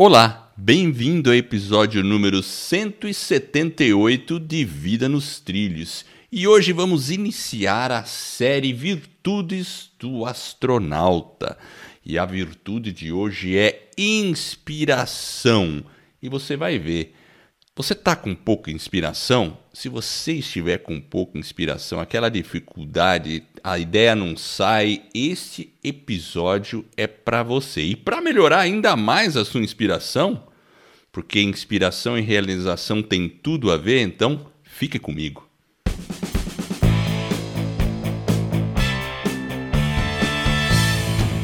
[0.00, 6.04] Olá, bem-vindo ao episódio número 178 de Vida nos Trilhos.
[6.30, 11.58] E hoje vamos iniciar a série Virtudes do Astronauta.
[12.06, 15.84] E a virtude de hoje é inspiração.
[16.22, 17.16] E você vai ver.
[17.74, 19.58] Você está com pouca inspiração?
[19.72, 27.06] Se você estiver com pouca inspiração, aquela dificuldade, a ideia não sai, este episódio é
[27.06, 27.82] para você.
[27.82, 30.44] E para melhorar ainda mais a sua inspiração,
[31.12, 35.48] porque inspiração e realização tem tudo a ver, então fique comigo.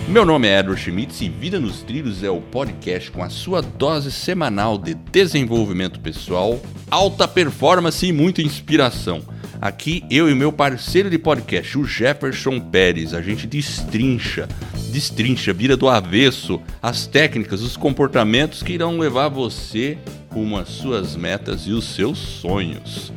[0.09, 3.61] Meu nome é Edward Schmitz e Vida nos Trilhos é o podcast com a sua
[3.61, 9.34] dose semanal de desenvolvimento pessoal, alta performance e muita inspiração.
[9.65, 14.47] Aqui eu e meu parceiro de podcast, o Jefferson Pérez, a gente destrincha,
[14.93, 19.97] destrincha, vira do avesso as técnicas, os comportamentos que irão levar você
[20.29, 23.11] rumo às suas metas e os seus sonhos.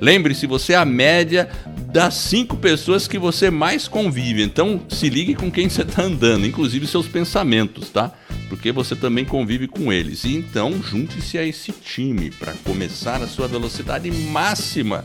[0.00, 1.48] Lembre-se, você é a média
[1.92, 4.42] das cinco pessoas que você mais convive.
[4.42, 8.10] Então se ligue com quem você está andando, inclusive seus pensamentos, tá?
[8.48, 10.24] Porque você também convive com eles.
[10.24, 15.04] E então junte-se a esse time para começar a sua velocidade máxima.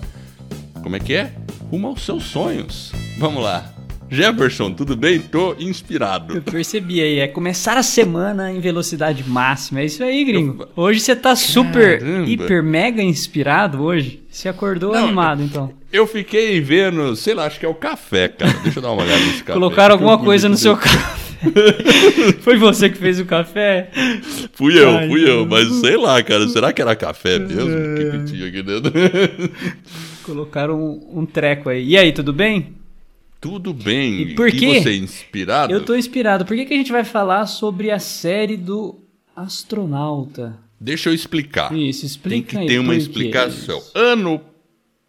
[0.84, 1.31] Como é que é?
[1.72, 2.92] Rumo aos seus sonhos.
[3.17, 3.73] Vamos lá.
[4.09, 5.20] Jefferson, tudo bem?
[5.20, 6.36] Tô inspirado.
[6.36, 9.80] Eu percebi aí, é começar a semana em velocidade máxima.
[9.80, 10.67] É isso aí, gringo.
[10.76, 12.30] Hoje você tá super, Caramba.
[12.30, 14.22] hiper, mega inspirado hoje.
[14.30, 15.72] Você acordou Não, animado, então.
[15.92, 18.54] Eu fiquei vendo, sei lá, acho que é o café, cara.
[18.61, 19.54] Deixa eu dar uma olhada nesse café.
[19.54, 21.23] Colocaram alguma coisa no seu café.
[22.42, 23.89] Foi você que fez o café?
[24.54, 26.48] Fui eu, Ai, fui eu, mas sei lá, cara.
[26.50, 27.64] Será que era café mesmo?
[27.64, 28.92] O que, que tinha aqui dentro?
[30.23, 31.85] Colocaram um, um treco aí.
[31.85, 32.75] E aí, tudo bem?
[33.39, 34.21] Tudo bem.
[34.21, 35.73] E por que você é inspirado?
[35.73, 36.45] Eu tô inspirado.
[36.45, 38.99] Por que, que a gente vai falar sobre a série do
[39.35, 40.57] astronauta?
[40.80, 41.73] Deixa eu explicar.
[41.73, 43.81] Isso, explica Tem que ter uma explicação.
[43.93, 44.41] É ano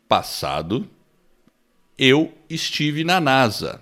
[0.08, 0.86] passado,
[1.98, 3.80] eu estive na NASA.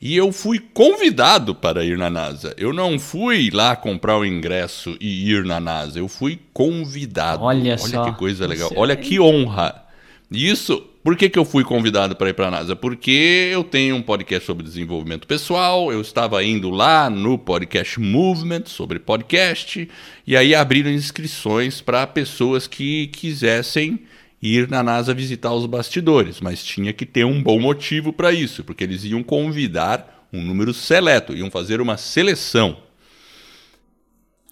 [0.00, 2.54] E eu fui convidado para ir na NASA.
[2.56, 5.98] Eu não fui lá comprar o ingresso e ir na NASA.
[5.98, 7.42] Eu fui convidado.
[7.42, 8.04] Olha, Olha só.
[8.04, 8.70] que coisa legal.
[8.76, 9.87] Olha que honra.
[10.30, 12.76] Isso por que, que eu fui convidado para ir para a NASA?
[12.76, 18.64] Porque eu tenho um podcast sobre desenvolvimento pessoal, eu estava indo lá no podcast Movement
[18.66, 19.88] sobre podcast,
[20.26, 24.00] e aí abriram inscrições para pessoas que quisessem
[24.42, 28.62] ir na NASA visitar os bastidores, mas tinha que ter um bom motivo para isso,
[28.62, 32.76] porque eles iam convidar um número seleto, iam fazer uma seleção.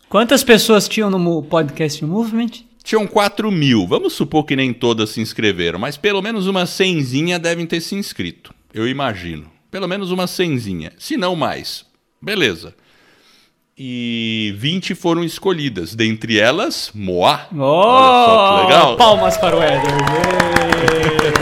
[0.08, 2.65] Quantas pessoas tinham no podcast Movement?
[2.86, 3.84] Tinham 4 mil.
[3.84, 7.96] Vamos supor que nem todas se inscreveram, mas pelo menos uma cenzinha devem ter se
[7.96, 8.54] inscrito.
[8.72, 9.50] Eu imagino.
[9.72, 10.92] Pelo menos uma cenzinha.
[10.96, 11.84] Se não mais.
[12.22, 12.76] Beleza.
[13.76, 15.96] E 20 foram escolhidas.
[15.96, 17.48] Dentre elas, Moá.
[17.52, 18.96] Oh, Olha só que legal.
[18.96, 19.90] Palmas para o Éder.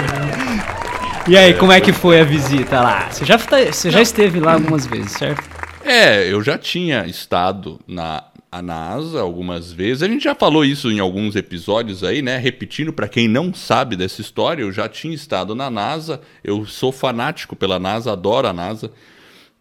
[1.28, 3.10] e aí, como é que foi a visita lá?
[3.10, 5.44] Você já, tá, você já esteve lá algumas vezes, certo?
[5.84, 10.04] É, eu já tinha estado na a NASA algumas vezes.
[10.04, 12.38] A gente já falou isso em alguns episódios aí, né?
[12.38, 16.20] Repetindo para quem não sabe dessa história, eu já tinha estado na NASA.
[16.44, 18.92] Eu sou fanático pela NASA, adoro a NASA.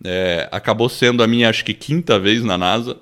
[0.03, 2.95] É, acabou sendo a minha, acho que quinta vez na NASA,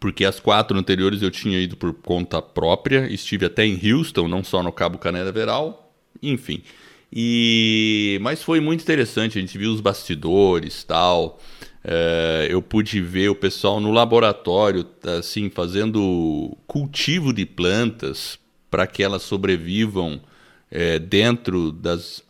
[0.00, 3.06] porque as quatro anteriores eu tinha ido por conta própria.
[3.08, 6.64] Estive até em Houston, não só no Cabo Canaveral, enfim.
[7.12, 9.38] E mas foi muito interessante.
[9.38, 11.38] A gente viu os bastidores, tal.
[11.82, 14.86] É, eu pude ver o pessoal no laboratório,
[15.18, 18.38] assim, fazendo cultivo de plantas
[18.70, 20.20] para que elas sobrevivam
[20.70, 22.22] é, dentro das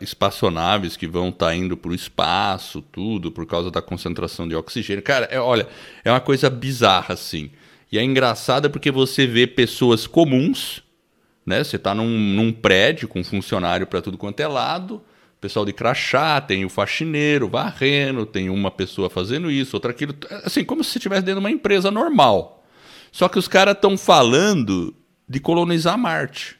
[0.00, 4.54] espaçonaves que vão estar tá indo para o espaço, tudo, por causa da concentração de
[4.54, 5.02] oxigênio.
[5.02, 5.68] Cara, é, olha,
[6.04, 7.50] é uma coisa bizarra, assim.
[7.90, 10.82] E é engraçada porque você vê pessoas comuns,
[11.46, 11.62] né?
[11.62, 15.00] Você está num, num prédio com funcionário para tudo quanto é lado,
[15.40, 20.14] pessoal de crachá, tem o faxineiro varrendo, tem uma pessoa fazendo isso, outra aquilo.
[20.44, 22.64] Assim, como se estivesse dentro de uma empresa normal.
[23.12, 24.94] Só que os caras estão falando
[25.28, 26.56] de colonizar Marte.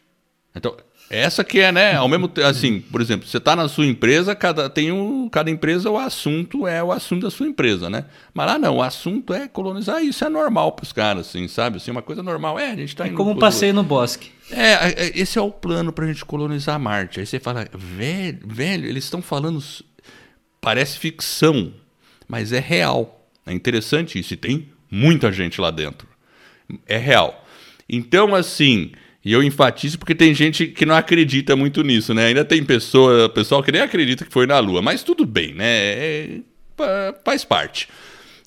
[0.55, 0.77] Então,
[1.11, 1.95] essa que é, né?
[1.95, 5.51] Ao mesmo tempo, assim, por exemplo, você está na sua empresa, cada, tem um, cada
[5.51, 8.05] empresa, o assunto é o assunto da sua empresa, né?
[8.35, 11.79] Mas lá não, o assunto é colonizar, isso é normal para os caras, assim, sabe?
[11.79, 12.59] Assim, uma coisa normal.
[12.59, 14.31] É, a gente está é como um passeio no bosque.
[14.51, 17.21] É, é, esse é o plano para a gente colonizar Marte.
[17.21, 19.63] Aí você fala, velho, velho eles estão falando.
[20.61, 21.73] Parece ficção,
[22.27, 23.31] mas é real.
[23.47, 24.35] É interessante isso.
[24.35, 26.07] E tem muita gente lá dentro.
[26.87, 27.47] É real.
[27.89, 28.93] Então, assim.
[29.25, 32.27] E eu enfatizo porque tem gente que não acredita muito nisso, né?
[32.27, 35.67] Ainda tem pessoa, pessoal que nem acredita que foi na Lua, mas tudo bem, né?
[35.67, 37.89] É, faz parte.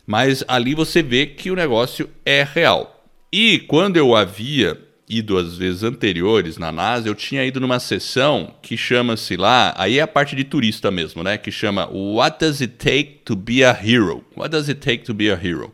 [0.08, 3.06] Mas ali você vê que o negócio é real.
[3.32, 4.78] E quando eu havia
[5.08, 10.00] ido às vezes anteriores na NASA, eu tinha ido numa sessão que chama-se lá, aí
[10.00, 11.38] é a parte de turista mesmo, né?
[11.38, 14.24] Que chama What Does It Take to Be a Hero?
[14.36, 15.74] What Does It Take to Be a Hero?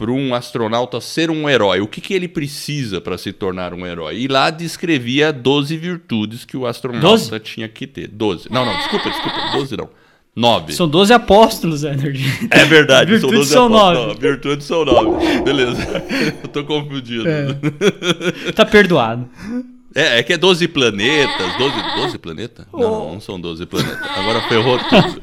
[0.00, 3.86] Para um astronauta ser um herói, o que, que ele precisa para se tornar um
[3.86, 4.20] herói?
[4.20, 7.40] E lá descrevia 12 virtudes que o astronauta 12?
[7.40, 8.08] tinha que ter.
[8.08, 8.50] 12.
[8.50, 9.90] Não, não, desculpa, desculpa, 12 não.
[10.34, 10.72] Nove.
[10.72, 12.24] São 12 apóstolos, Energy.
[12.50, 14.06] É verdade, são 12 são apóstolos.
[14.06, 14.20] Nove.
[14.20, 15.42] virtudes são nove.
[15.42, 16.02] Beleza.
[16.42, 17.28] Eu tô confundido.
[17.28, 18.52] É.
[18.52, 19.28] Tá perdoado.
[19.94, 21.56] É, é que é 12 planetas.
[21.58, 22.66] 12, 12 planetas?
[22.72, 22.78] Oh.
[22.80, 24.10] Não, não são 12 planetas.
[24.16, 25.22] Agora ferrou tudo.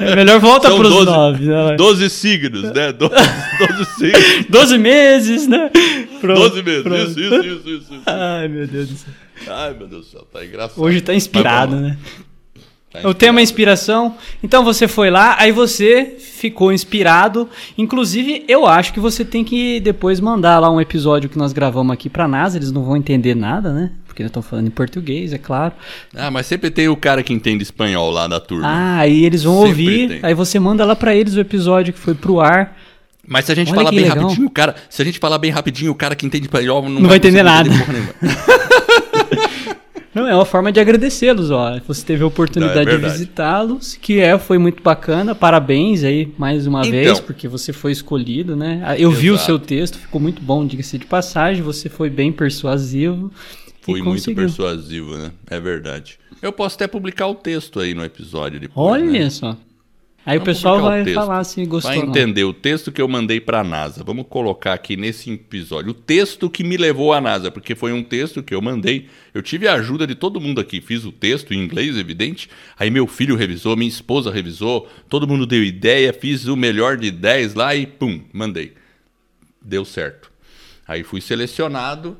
[0.00, 1.44] É melhor volta pros 12, 9.
[1.44, 1.76] Né?
[1.76, 2.92] 12 signos, né?
[2.94, 3.14] 12,
[3.68, 4.46] 12 signos.
[4.48, 5.70] 12 meses, né?
[6.20, 6.82] Pronto, 12 meses.
[6.82, 7.02] Pronto.
[7.02, 8.02] Isso, isso, isso, isso, isso.
[8.06, 9.12] Ai, meu Deus do céu.
[9.48, 10.26] Ai, meu Deus do céu.
[10.32, 10.82] Tá engraçado.
[10.82, 11.98] Hoje tá inspirado, né?
[12.92, 14.16] Tá o tema é inspiração.
[14.42, 17.48] Então você foi lá, aí você ficou inspirado.
[17.78, 21.92] Inclusive, eu acho que você tem que depois mandar lá um episódio que nós gravamos
[21.92, 22.58] aqui pra NASA.
[22.58, 23.92] Eles não vão entender nada, né?
[24.06, 25.72] Porque eles estão falando em português, é claro.
[26.16, 28.66] Ah, mas sempre tem o cara que entende espanhol lá da turma.
[28.66, 30.08] Ah, aí eles vão sempre ouvir.
[30.08, 30.20] Tem.
[30.24, 32.76] Aí você manda lá para eles o episódio que foi pro ar.
[33.24, 34.18] Mas se a gente Olha falar bem legal.
[34.18, 34.74] rapidinho, o cara.
[34.88, 37.16] Se a gente falar bem rapidinho, o cara que entende espanhol não, não vai, vai
[37.18, 37.70] entender nada.
[40.12, 41.78] Não, é uma forma de agradecê-los, ó.
[41.86, 45.34] Você teve a oportunidade é de visitá-los, que é, foi muito bacana.
[45.34, 48.96] Parabéns aí, mais uma então, vez, porque você foi escolhido, né?
[48.98, 49.22] Eu exato.
[49.22, 51.62] vi o seu texto, ficou muito bom, diga-se de passagem.
[51.62, 53.30] Você foi bem persuasivo.
[53.82, 55.30] Fui muito persuasivo, né?
[55.48, 56.18] É verdade.
[56.42, 58.92] Eu posso até publicar o texto aí no episódio depois.
[58.92, 59.30] Olha né?
[59.30, 59.56] só.
[60.30, 61.90] Aí Vamos o pessoal vai o falar se gostou.
[61.90, 64.04] Vai entender o texto que eu mandei para a NASA.
[64.04, 68.00] Vamos colocar aqui nesse episódio o texto que me levou à NASA, porque foi um
[68.00, 69.08] texto que eu mandei.
[69.34, 70.80] Eu tive a ajuda de todo mundo aqui.
[70.80, 72.48] Fiz o texto em inglês, evidente.
[72.78, 77.10] Aí meu filho revisou, minha esposa revisou, todo mundo deu ideia, fiz o melhor de
[77.10, 78.74] 10 lá e pum, mandei.
[79.60, 80.30] Deu certo.
[80.86, 82.16] Aí fui selecionado.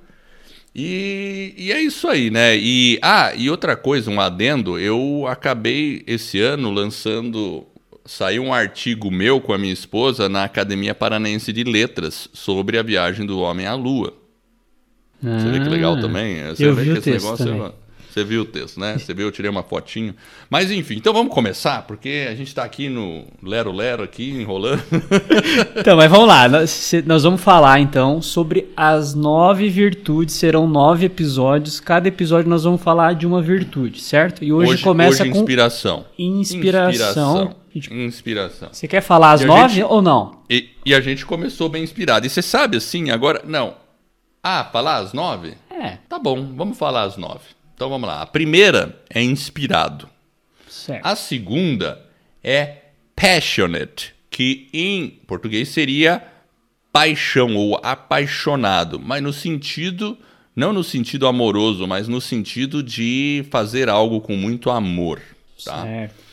[0.74, 2.56] E, e, é isso aí, né?
[2.56, 7.69] E ah, e outra coisa, um adendo, eu acabei esse ano lançando
[8.10, 12.82] saiu um artigo meu com a minha esposa na Academia Paranense de Letras sobre a
[12.82, 14.12] viagem do homem à Lua.
[15.24, 16.42] Ah, você vê que legal ah, também?
[16.48, 17.66] Você eu vi o texto também.
[17.66, 17.72] É
[18.10, 18.98] você viu o texto, né?
[18.98, 20.12] Você viu, eu tirei uma fotinho.
[20.50, 24.82] Mas enfim, então vamos começar, porque a gente está aqui no Lero Lero, aqui, enrolando.
[25.78, 26.48] então, mas vamos lá.
[26.48, 30.34] Nós, nós, vamos falar então sobre as nove virtudes.
[30.34, 31.78] Serão nove episódios.
[31.78, 34.42] Cada episódio nós vamos falar de uma virtude, certo?
[34.42, 35.38] E hoje, hoje começa hoje com.
[35.38, 36.04] Inspiração.
[36.18, 36.90] Inspiração.
[36.90, 37.59] Inspiração.
[38.72, 40.42] Você quer falar as nove gente, ou não?
[40.48, 42.26] E, e, a gente começou bem inspirado.
[42.26, 43.42] E você sabe assim, agora.
[43.44, 43.76] Não.
[44.42, 45.54] Ah, falar as nove?
[45.70, 45.98] É.
[46.08, 47.44] Tá bom, vamos falar as nove.
[47.74, 48.22] Então vamos lá.
[48.22, 50.08] A primeira é inspirado.
[50.68, 51.04] Certo.
[51.04, 52.00] A segunda
[52.42, 52.76] é
[53.14, 56.22] passionate, que em português seria
[56.92, 60.18] paixão ou apaixonado, mas no sentido
[60.54, 65.20] não no sentido amoroso, mas no sentido de fazer algo com muito amor,
[65.64, 65.82] tá?
[65.82, 66.29] Certo.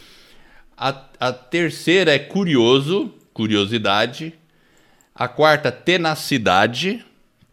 [0.77, 0.89] A,
[1.19, 4.33] a terceira é curioso, curiosidade.
[5.15, 7.03] A quarta, tenacidade,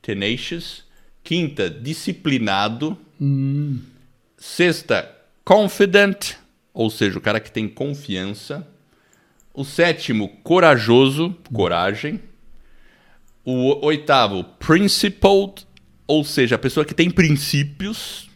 [0.03, 0.85] tenacious.
[1.23, 2.99] Quinta, disciplinado.
[3.19, 3.81] Hum.
[4.37, 5.11] Sexta,
[5.43, 6.35] confident,
[6.75, 8.67] ou seja, o cara que tem confiança.
[9.55, 12.21] O sétimo, corajoso, coragem.
[13.43, 15.67] O oitavo, principled,
[16.07, 18.29] ou seja, a pessoa que tem princípios.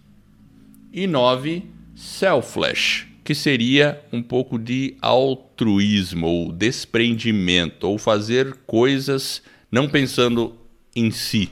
[0.91, 9.87] E nove, selfless, que seria um pouco de altruísmo ou desprendimento, ou fazer coisas não
[9.87, 10.55] pensando
[10.97, 11.51] em si,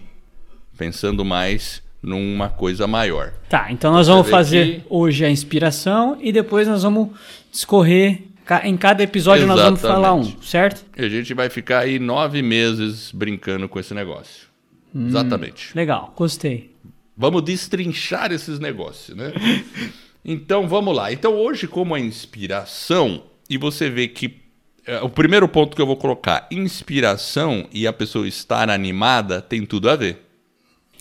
[0.78, 3.34] pensando mais numa coisa maior.
[3.50, 4.86] Tá, então nós vamos fazer que...
[4.88, 7.10] hoje a inspiração e depois nós vamos
[7.52, 8.22] discorrer.
[8.64, 9.70] Em cada episódio Exatamente.
[9.70, 10.82] nós vamos falar um, certo?
[10.96, 14.46] E a gente vai ficar aí nove meses brincando com esse negócio.
[14.94, 15.76] Hum, Exatamente.
[15.76, 16.74] Legal, gostei.
[17.14, 19.30] Vamos destrinchar esses negócios, né?
[20.28, 21.12] Então vamos lá.
[21.12, 24.42] Então hoje, como a inspiração, e você vê que
[24.84, 29.64] é, o primeiro ponto que eu vou colocar, inspiração e a pessoa estar animada, tem
[29.64, 30.24] tudo a ver.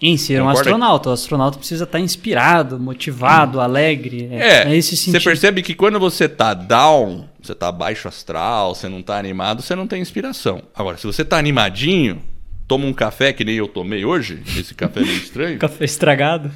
[0.02, 1.10] Em ser um astronauta.
[1.10, 3.62] O astronauta precisa estar inspirado, motivado, hum.
[3.62, 4.28] alegre.
[4.32, 5.20] É, é, esse sentido.
[5.20, 9.62] Você percebe que quando você está down, você está baixo astral, você não está animado,
[9.62, 10.62] você não tem inspiração.
[10.76, 12.22] Agora, se você está animadinho,
[12.68, 15.58] toma um café que nem eu tomei hoje, esse café meio estranho.
[15.58, 16.52] café estragado.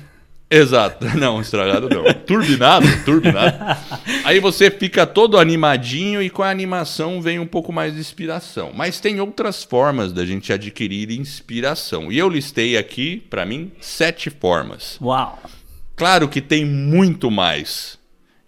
[0.50, 1.06] Exato.
[1.18, 2.04] Não, estragado não.
[2.26, 3.58] turbinado, turbinado.
[4.24, 8.72] Aí você fica todo animadinho e com a animação vem um pouco mais de inspiração.
[8.74, 12.12] Mas tem outras formas da gente adquirir inspiração.
[12.12, 14.98] E eu listei aqui, para mim, sete formas.
[15.02, 15.40] Uau!
[15.96, 18.00] Claro que tem muito mais.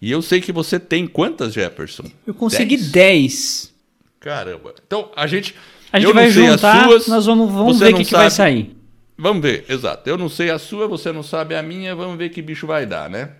[0.01, 2.05] E eu sei que você tem quantas, Jefferson?
[2.25, 3.71] Eu consegui dez.
[4.19, 4.73] Caramba.
[4.85, 5.53] Então, a gente.
[5.93, 8.80] A gente vai juntar, suas, nós vamos, vamos ver o que, que vai sair.
[9.17, 10.09] Vamos ver, exato.
[10.09, 12.85] Eu não sei a sua, você não sabe a minha, vamos ver que bicho vai
[12.85, 13.35] dar, né?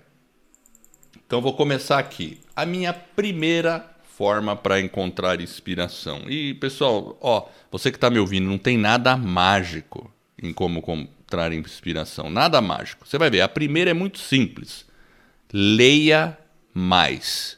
[1.26, 2.40] Então vou começar aqui.
[2.56, 6.24] A minha primeira forma para encontrar inspiração.
[6.30, 11.54] E pessoal, ó, você que está me ouvindo, não tem nada mágico em como encontrar
[11.54, 13.08] inspiração, nada mágico.
[13.08, 14.86] Você vai ver, a primeira é muito simples.
[15.52, 16.38] Leia
[16.74, 17.58] mais.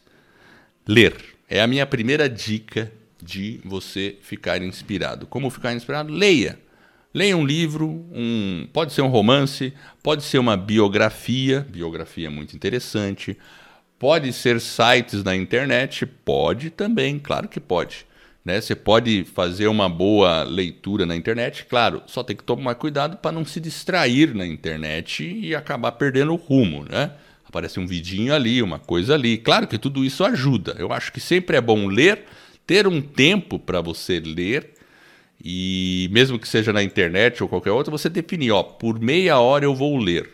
[0.87, 2.91] Ler é a minha primeira dica
[3.21, 5.27] de você ficar inspirado.
[5.27, 6.11] Como ficar inspirado?
[6.11, 6.59] Leia.
[7.13, 13.37] Leia um livro, um, pode ser um romance, pode ser uma biografia, biografia muito interessante,
[13.99, 18.07] pode ser sites na internet, pode também, claro que pode.
[18.43, 18.59] Né?
[18.59, 23.31] Você pode fazer uma boa leitura na internet, claro, só tem que tomar cuidado para
[23.31, 27.11] não se distrair na internet e acabar perdendo o rumo, né?
[27.47, 29.37] Aparece um vidinho ali, uma coisa ali.
[29.37, 30.75] Claro que tudo isso ajuda.
[30.79, 32.25] Eu acho que sempre é bom ler,
[32.65, 34.73] ter um tempo para você ler
[35.43, 39.65] e mesmo que seja na internet ou qualquer outra, você definir, ó, por meia hora
[39.65, 40.29] eu vou ler.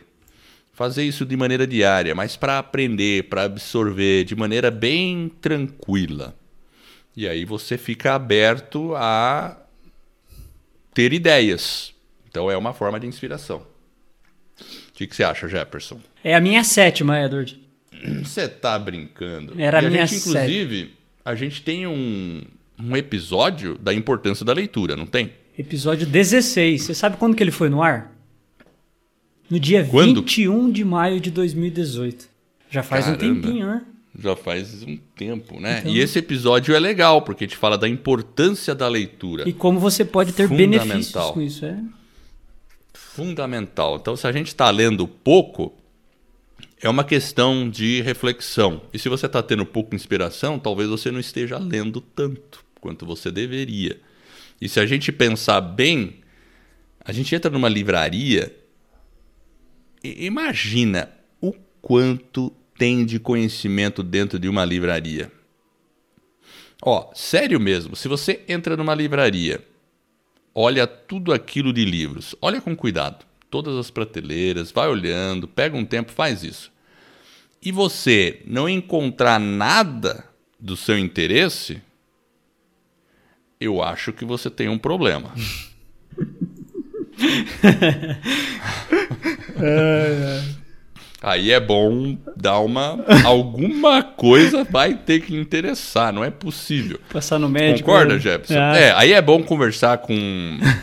[0.71, 6.35] Fazer isso de maneira diária, mas para aprender, para absorver de maneira bem tranquila.
[7.17, 9.57] E aí você fica aberto a
[10.93, 11.93] ter ideias.
[12.29, 13.65] Então é uma forma de inspiração.
[14.59, 15.99] O que, que você acha, Jefferson?
[16.23, 17.59] É a minha sétima, Edward.
[18.23, 19.59] Você tá brincando.
[19.59, 20.97] Era e a minha gente, inclusive, sétima.
[21.25, 22.41] a gente tem um,
[22.81, 25.33] um episódio da importância da leitura, não tem?
[25.57, 26.83] Episódio 16.
[26.83, 28.15] Você sabe quando que ele foi no ar?
[29.49, 30.21] No dia quando?
[30.21, 32.29] 21 de maio de 2018.
[32.69, 33.25] Já faz Caramba.
[33.25, 33.85] um tempinho, né?
[34.17, 35.79] Já faz um tempo, né?
[35.79, 35.91] Então...
[35.91, 39.47] E esse episódio é legal, porque te fala da importância da leitura.
[39.47, 41.79] E como você pode ter benefícios com isso, é?
[42.93, 43.97] Fundamental.
[43.97, 45.73] Então, se a gente está lendo pouco,
[46.81, 48.81] é uma questão de reflexão.
[48.93, 53.31] E se você está tendo pouca inspiração, talvez você não esteja lendo tanto quanto você
[53.31, 53.99] deveria.
[54.61, 56.15] E se a gente pensar bem,
[57.03, 58.55] a gente entra numa livraria
[60.03, 65.31] e imagina o quanto tem de conhecimento dentro de uma livraria.
[66.81, 69.61] Ó, sério mesmo, se você entra numa livraria,
[70.55, 75.85] olha tudo aquilo de livros, olha com cuidado, todas as prateleiras, vai olhando, pega um
[75.85, 76.71] tempo, faz isso.
[77.61, 80.23] E você não encontrar nada
[80.57, 81.81] do seu interesse,
[83.59, 85.33] eu acho que você tem um problema.
[91.21, 92.97] Aí é bom dar uma.
[93.25, 96.97] Alguma coisa vai ter que interessar, não é possível.
[97.11, 97.89] Passar no médico.
[97.89, 98.19] Concorda, né?
[98.21, 98.57] Jefferson?
[98.57, 98.77] Ah.
[98.77, 100.15] É, aí é bom conversar com.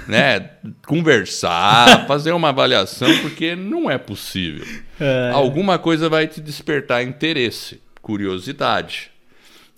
[0.07, 0.51] né?
[0.87, 4.67] Conversar, fazer uma avaliação, porque não é possível.
[5.01, 5.31] É.
[5.33, 9.11] Alguma coisa vai te despertar interesse, curiosidade.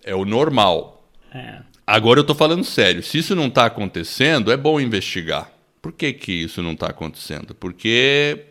[0.05, 1.09] É o normal.
[1.33, 1.68] É.
[1.89, 3.03] Agora eu estou falando sério.
[3.03, 5.51] Se isso não está acontecendo, é bom investigar.
[5.81, 7.55] Por que, que isso não está acontecendo?
[7.55, 8.45] Porque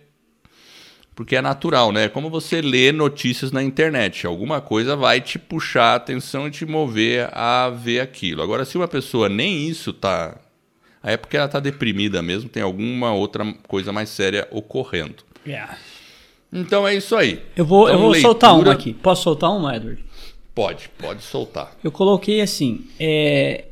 [1.14, 2.06] porque é natural, né?
[2.06, 4.26] É como você lê notícias na internet.
[4.26, 8.42] Alguma coisa vai te puxar a atenção e te mover a ver aquilo.
[8.42, 10.36] Agora, se uma pessoa nem isso tá.
[11.04, 15.24] Aí é porque ela tá deprimida mesmo, tem alguma outra coisa mais séria ocorrendo.
[15.46, 15.78] Yeah.
[16.52, 17.44] Então é isso aí.
[17.56, 18.32] Eu vou, então, eu vou leitura...
[18.32, 18.94] soltar uma aqui.
[18.94, 20.07] Posso soltar uma, Edward?
[20.58, 21.78] Pode, pode soltar.
[21.84, 23.66] Eu coloquei assim: é,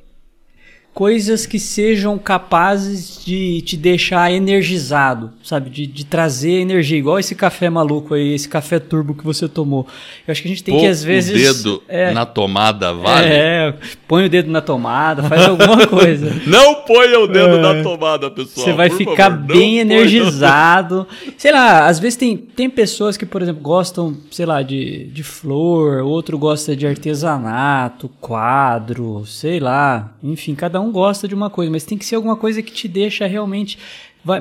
[0.95, 5.69] coisas que sejam capazes de te deixar energizado, sabe?
[5.69, 9.85] De, de trazer energia, igual esse café maluco aí, esse café turbo que você tomou.
[10.25, 11.35] Eu acho que a gente tem Pô que, às vezes.
[11.35, 13.27] o dedo é, na tomada, vale?
[13.27, 13.73] É,
[14.07, 16.31] põe o dedo na tomada, faz alguma coisa.
[16.47, 18.65] não ponha o dedo é, na tomada, pessoal.
[18.65, 21.05] Você vai ficar favor, bem energizado.
[21.37, 25.23] Sei lá, às vezes tem, tem pessoas que, por exemplo, gostam, sei lá, de, de
[25.23, 30.13] flor, outro gosta de artesanato, quadro, sei lá.
[30.23, 32.71] Enfim, cada um um gosta de uma coisa, mas tem que ser alguma coisa que
[32.71, 33.77] te deixa realmente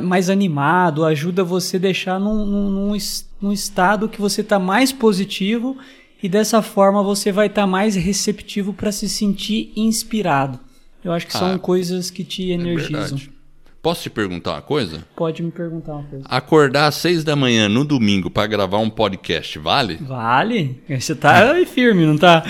[0.02, 2.96] mais animado, ajuda você a deixar num, num,
[3.40, 5.76] num estado que você está mais positivo
[6.22, 10.58] e dessa forma você vai estar tá mais receptivo para se sentir inspirado.
[11.04, 13.18] Eu acho que ah, são coisas que te é energizam.
[13.18, 13.34] É
[13.82, 15.04] Posso te perguntar uma coisa?
[15.14, 16.24] Pode me perguntar uma coisa.
[16.26, 19.96] Acordar às seis da manhã no domingo para gravar um podcast, vale?
[20.00, 20.82] Vale.
[20.88, 22.42] Você tá firme, não tá?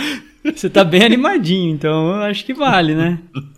[0.45, 3.19] Você tá bem animadinho, então eu acho que vale, né?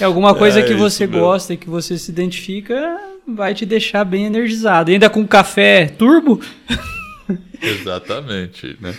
[0.00, 4.04] É alguma coisa é, que você gosta e que você se identifica, vai te deixar
[4.04, 4.90] bem energizado.
[4.90, 6.40] E ainda com café turbo?
[7.60, 8.94] Exatamente, né?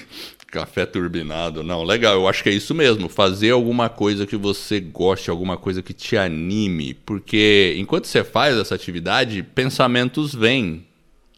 [0.48, 1.62] Café turbinado.
[1.62, 3.10] Não, legal, eu acho que é isso mesmo.
[3.10, 6.94] Fazer alguma coisa que você goste, alguma coisa que te anime.
[6.94, 10.86] Porque enquanto você faz essa atividade, pensamentos vêm,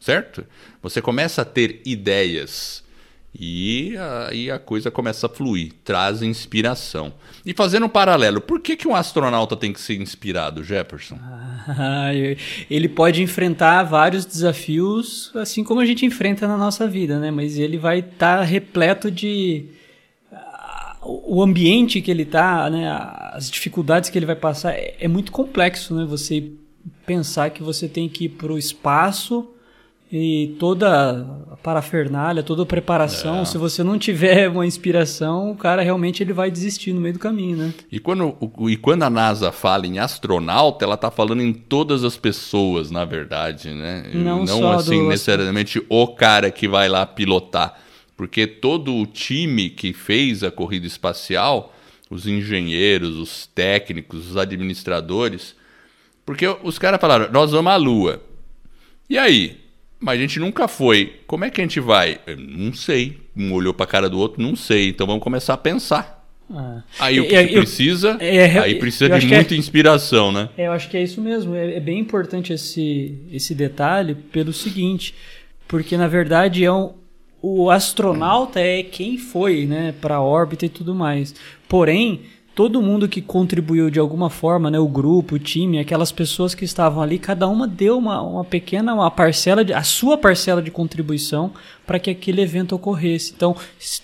[0.00, 0.44] certo?
[0.82, 2.79] Você começa a ter ideias.
[3.38, 3.94] E
[4.28, 7.12] aí a coisa começa a fluir, traz inspiração.
[7.46, 11.18] E fazendo um paralelo, por que, que um astronauta tem que ser inspirado, Jefferson?
[11.72, 12.10] Ah,
[12.70, 17.30] ele pode enfrentar vários desafios, assim como a gente enfrenta na nossa vida, né?
[17.30, 19.66] Mas ele vai estar tá repleto de
[20.32, 22.88] ah, o ambiente que ele está, né,
[23.32, 26.04] as dificuldades que ele vai passar é, é, muito complexo, né?
[26.06, 26.50] Você
[27.06, 29.54] pensar que você tem que ir para o espaço
[30.12, 33.44] e toda a parafernália, toda a preparação, é.
[33.44, 37.20] se você não tiver uma inspiração, o cara realmente ele vai desistir no meio do
[37.20, 37.74] caminho, né?
[37.92, 38.36] E quando,
[38.68, 43.04] e quando a NASA fala em astronauta, ela está falando em todas as pessoas, na
[43.04, 44.10] verdade, né?
[44.12, 47.78] Não, não assim necessariamente o cara que vai lá pilotar,
[48.16, 51.72] porque todo o time que fez a corrida espacial,
[52.10, 55.54] os engenheiros, os técnicos, os administradores,
[56.26, 58.20] porque os caras falaram, nós vamos à Lua.
[59.08, 59.69] E aí?
[60.00, 61.20] Mas a gente nunca foi.
[61.26, 62.18] Como é que a gente vai?
[62.26, 63.18] Eu não sei.
[63.36, 64.88] Um olhou para a cara do outro, não sei.
[64.88, 66.20] Então vamos começar a pensar.
[66.52, 66.82] Ah.
[66.98, 68.16] Aí o que, eu, precisa?
[68.18, 70.48] É, é, aí precisa de muita é, inspiração, né?
[70.56, 71.54] É, eu acho que é isso mesmo.
[71.54, 75.14] É, é, bem importante esse, esse detalhe pelo seguinte,
[75.68, 76.94] porque na verdade é um,
[77.40, 81.34] o astronauta é quem foi, né, para a órbita e tudo mais.
[81.68, 82.22] Porém,
[82.60, 86.62] todo mundo que contribuiu de alguma forma, né, o grupo, o time, aquelas pessoas que
[86.62, 90.70] estavam ali, cada uma deu uma, uma pequena uma parcela, de, a sua parcela de
[90.70, 91.54] contribuição
[91.86, 93.32] para que aquele evento ocorresse.
[93.34, 93.56] Então,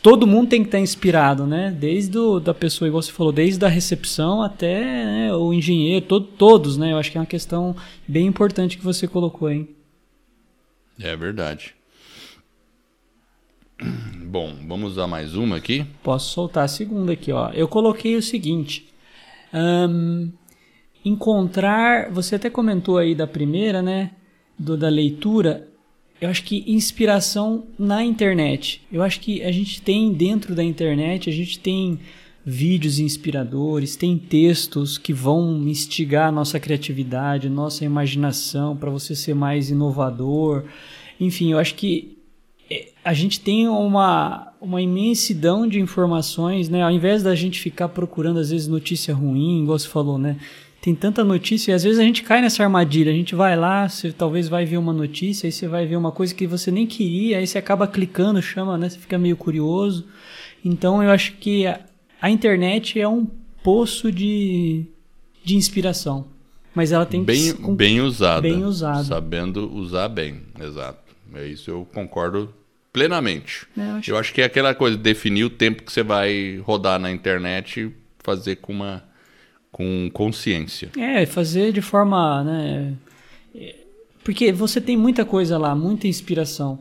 [0.02, 1.70] todo mundo tem que estar inspirado, né?
[1.70, 6.24] Desde o, da pessoa, igual você falou, desde a recepção até né, o engenheiro, todo,
[6.24, 6.94] todos, né?
[6.94, 7.76] Eu acho que é uma questão
[8.08, 9.68] bem importante que você colocou, hein?
[10.98, 11.74] É verdade.
[14.26, 15.84] Bom, vamos usar mais uma aqui?
[16.02, 17.50] Posso soltar a segunda aqui, ó.
[17.50, 18.86] Eu coloquei o seguinte.
[19.52, 20.30] Um,
[21.04, 22.10] encontrar.
[22.10, 24.12] Você até comentou aí da primeira, né?
[24.58, 25.68] Do, da leitura.
[26.20, 28.82] Eu acho que inspiração na internet.
[28.90, 31.98] Eu acho que a gente tem dentro da internet, a gente tem
[32.44, 39.34] vídeos inspiradores, tem textos que vão instigar a nossa criatividade, nossa imaginação para você ser
[39.34, 40.64] mais inovador.
[41.20, 42.15] Enfim, eu acho que
[43.04, 46.82] a gente tem uma, uma imensidão de informações, né?
[46.82, 50.36] Ao invés da gente ficar procurando, às vezes, notícia ruim, igual você falou, né?
[50.80, 53.10] Tem tanta notícia e às vezes a gente cai nessa armadilha.
[53.10, 56.12] A gente vai lá, você talvez vai ver uma notícia, aí você vai ver uma
[56.12, 58.88] coisa que você nem queria, aí você acaba clicando, chama, né?
[58.88, 60.04] Você fica meio curioso.
[60.64, 61.80] Então eu acho que a,
[62.20, 63.26] a internet é um
[63.62, 64.84] poço de,
[65.44, 66.26] de inspiração.
[66.74, 68.42] Mas ela tem bem, que ser bem usada.
[68.42, 69.04] Bem usada.
[69.04, 71.05] Sabendo usar bem, exato.
[71.34, 72.52] É isso eu concordo
[72.92, 73.66] plenamente.
[73.76, 74.10] É, eu, acho...
[74.10, 77.80] eu acho que é aquela coisa, definir o tempo que você vai rodar na internet
[77.80, 79.04] e fazer com uma
[79.70, 80.90] com consciência.
[80.96, 82.94] É, fazer de forma, né,
[84.24, 86.80] porque você tem muita coisa lá, muita inspiração.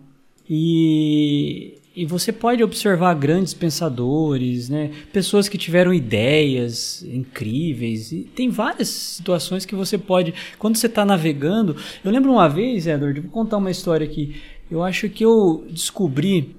[0.50, 4.92] E, e você pode observar grandes pensadores, né?
[5.14, 8.12] pessoas que tiveram ideias incríveis.
[8.12, 10.34] E tem várias situações que você pode.
[10.60, 11.78] Quando você está navegando.
[12.04, 14.36] Eu lembro uma vez, Edward, vou contar uma história aqui.
[14.70, 16.56] Eu acho que eu descobri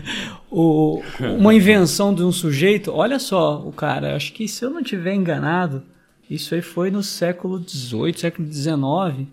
[0.50, 1.02] o,
[1.38, 2.90] uma invenção de um sujeito.
[2.90, 5.82] Olha só, o cara, acho que se eu não tiver enganado,
[6.30, 9.28] isso aí foi no século XVIII, século XIX.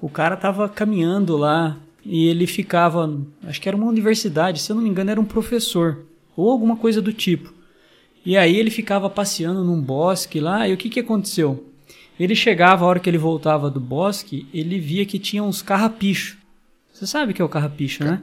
[0.00, 4.76] O cara estava caminhando lá e ele ficava, acho que era uma universidade, se eu
[4.76, 6.04] não me engano, era um professor
[6.36, 7.52] ou alguma coisa do tipo.
[8.24, 11.66] E aí ele ficava passeando num bosque lá, e o que, que aconteceu?
[12.18, 16.40] Ele chegava, a hora que ele voltava do bosque, ele via que tinha uns carrapichos
[17.00, 18.20] você sabe o que é o carrapicho, né?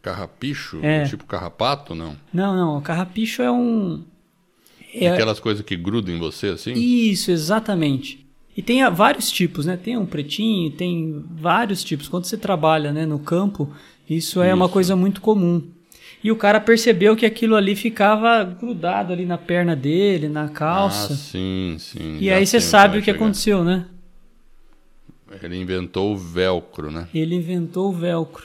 [0.00, 0.78] Carrapicho?
[0.84, 1.04] É.
[1.04, 2.16] Tipo carrapato, não?
[2.32, 2.78] Não, não.
[2.78, 4.04] O carrapicho é um.
[4.94, 5.08] É...
[5.08, 6.72] Aquelas coisas que grudam em você, assim?
[6.74, 8.24] Isso, exatamente.
[8.60, 9.74] E tem vários tipos, né?
[9.74, 12.08] Tem um pretinho, tem vários tipos.
[12.08, 13.72] Quando você trabalha né, no campo,
[14.06, 14.54] isso é isso.
[14.54, 15.62] uma coisa muito comum.
[16.22, 21.14] E o cara percebeu que aquilo ali ficava grudado ali na perna dele, na calça.
[21.14, 22.18] Ah, sim, sim.
[22.20, 23.16] E aí você sabe o que chegar.
[23.16, 23.86] aconteceu, né?
[25.42, 27.08] Ele inventou o velcro, né?
[27.14, 28.44] Ele inventou o velcro.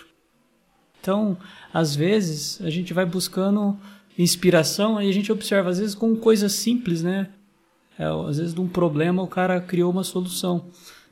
[1.02, 1.38] Então,
[1.74, 3.78] às vezes, a gente vai buscando
[4.18, 7.28] inspiração e a gente observa, às vezes, com coisas simples, né?
[7.98, 10.66] É, às vezes, de um problema, o cara criou uma solução.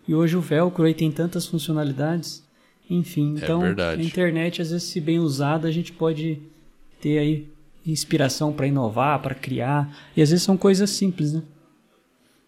[0.08, 2.44] E hoje o velcro aí tem tantas funcionalidades.
[2.90, 6.42] Enfim, é então, é a internet, às vezes, se bem usada, a gente pode
[7.00, 7.50] ter aí
[7.86, 9.96] inspiração para inovar, para criar.
[10.16, 11.44] E às vezes são coisas simples, né?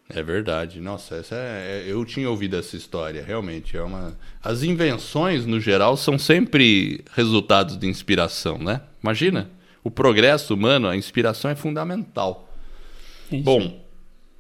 [0.10, 0.80] É verdade.
[0.80, 5.60] Nossa, essa é, é, eu tinha ouvido essa história, realmente é uma As invenções no
[5.60, 8.82] geral são sempre resultados de inspiração, né?
[9.02, 9.50] Imagina,
[9.84, 12.48] o progresso humano, a inspiração é fundamental.
[13.32, 13.44] Isso.
[13.44, 13.85] Bom,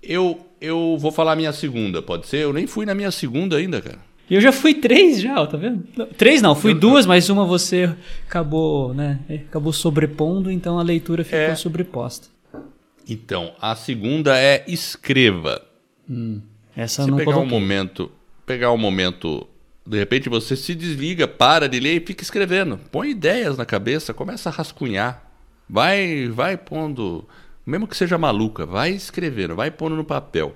[0.07, 2.37] eu eu vou falar minha segunda, pode ser?
[2.37, 3.99] Eu nem fui na minha segunda ainda, cara.
[4.29, 5.85] Eu já fui três já, tá vendo?
[5.95, 7.93] Não, três não, fui eu, duas, mas uma você
[8.27, 9.19] acabou, né?
[9.47, 11.55] Acabou sobrepondo, então a leitura ficou é.
[11.55, 12.27] sobreposta.
[13.07, 15.61] Então, a segunda é escreva.
[16.09, 16.41] Hum,
[16.75, 17.55] essa você não pegar coloquei.
[17.55, 18.11] um momento,
[18.47, 19.47] pegar um momento,
[19.85, 22.79] de repente você se desliga, para de ler e fica escrevendo.
[22.91, 25.23] Põe ideias na cabeça, começa a rascunhar.
[25.69, 27.27] Vai, vai pondo,
[27.65, 30.55] mesmo que seja maluca, vai escrevendo, vai pondo no papel.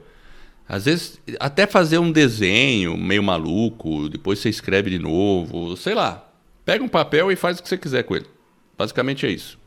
[0.67, 6.29] Às vezes, até fazer um desenho meio maluco, depois você escreve de novo, sei lá.
[6.63, 8.27] Pega um papel e faz o que você quiser com ele.
[8.77, 9.57] Basicamente é isso.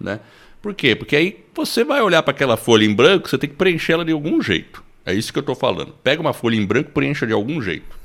[0.00, 0.20] Né?
[0.62, 0.96] Por quê?
[0.96, 4.04] Porque aí você vai olhar para aquela folha em branco, você tem que preencher ela
[4.04, 4.82] de algum jeito.
[5.04, 5.92] É isso que eu estou falando.
[6.02, 8.00] Pega uma folha em branco, preencha de algum jeito.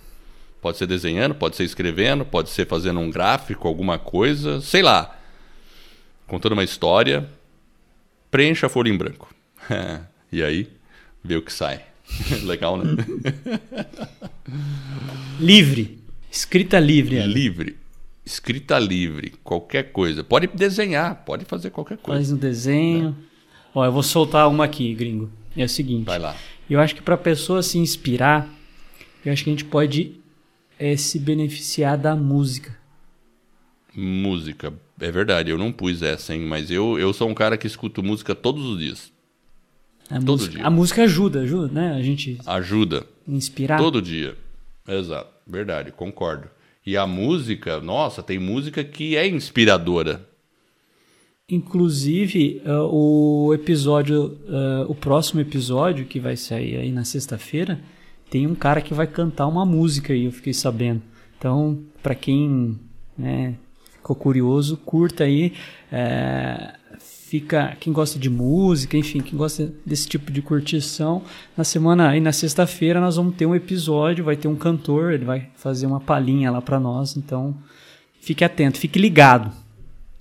[0.60, 5.16] Pode ser desenhando, pode ser escrevendo, pode ser fazendo um gráfico, alguma coisa, sei lá.
[6.26, 7.30] Contando uma história.
[8.30, 9.34] Preencha a folha em branco.
[10.32, 10.68] e aí,
[11.24, 11.84] vê o que sai.
[12.44, 12.96] Legal, né?
[15.40, 16.00] livre.
[16.32, 17.20] Escrita livre.
[17.26, 17.78] Livre.
[18.26, 19.34] Escrita livre.
[19.44, 20.24] Qualquer coisa.
[20.24, 22.20] Pode desenhar, pode fazer qualquer coisa.
[22.20, 23.16] Faz um desenho.
[23.24, 23.28] É.
[23.74, 25.32] Ó, eu vou soltar uma aqui, gringo.
[25.56, 26.06] É o seguinte.
[26.06, 26.36] Vai lá.
[26.70, 28.48] Eu acho que para a pessoa se inspirar,
[29.26, 30.20] eu acho que a gente pode
[30.78, 32.78] é, se beneficiar da música.
[33.96, 34.74] Música.
[35.00, 36.42] É verdade, eu não pus essa, hein?
[36.42, 39.12] Mas eu, eu sou um cara que escuto música todos os dias.
[40.10, 40.66] A Todo música, dia.
[40.66, 41.94] A música ajuda, ajuda, né?
[41.94, 42.40] A gente.
[42.46, 43.06] Ajuda.
[43.28, 43.78] Inspirar.
[43.78, 44.36] Todo dia.
[44.88, 45.30] Exato.
[45.46, 46.50] Verdade, concordo.
[46.86, 50.26] E a música, nossa, tem música que é inspiradora.
[51.50, 57.80] Inclusive, uh, o episódio, uh, o próximo episódio, que vai sair aí na sexta-feira,
[58.30, 61.02] tem um cara que vai cantar uma música aí, eu fiquei sabendo.
[61.38, 62.78] Então, para quem
[63.18, 63.56] né,
[64.08, 65.52] ficou curioso, curta aí.
[65.92, 71.22] É, fica quem gosta de música, enfim, quem gosta desse tipo de curtição,
[71.58, 75.26] na semana aí na sexta-feira nós vamos ter um episódio, vai ter um cantor, ele
[75.26, 77.54] vai fazer uma palhinha lá para nós, então
[78.22, 79.52] fique atento, fique ligado.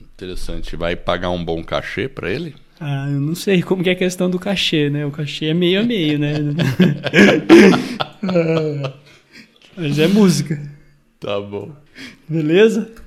[0.00, 2.56] Interessante, vai pagar um bom cachê para ele?
[2.80, 5.06] Ah, eu não sei como que é a questão do cachê, né?
[5.06, 6.34] O cachê é meio a meio, né?
[9.76, 10.60] Mas é música.
[11.20, 11.70] Tá bom.
[12.28, 13.05] Beleza?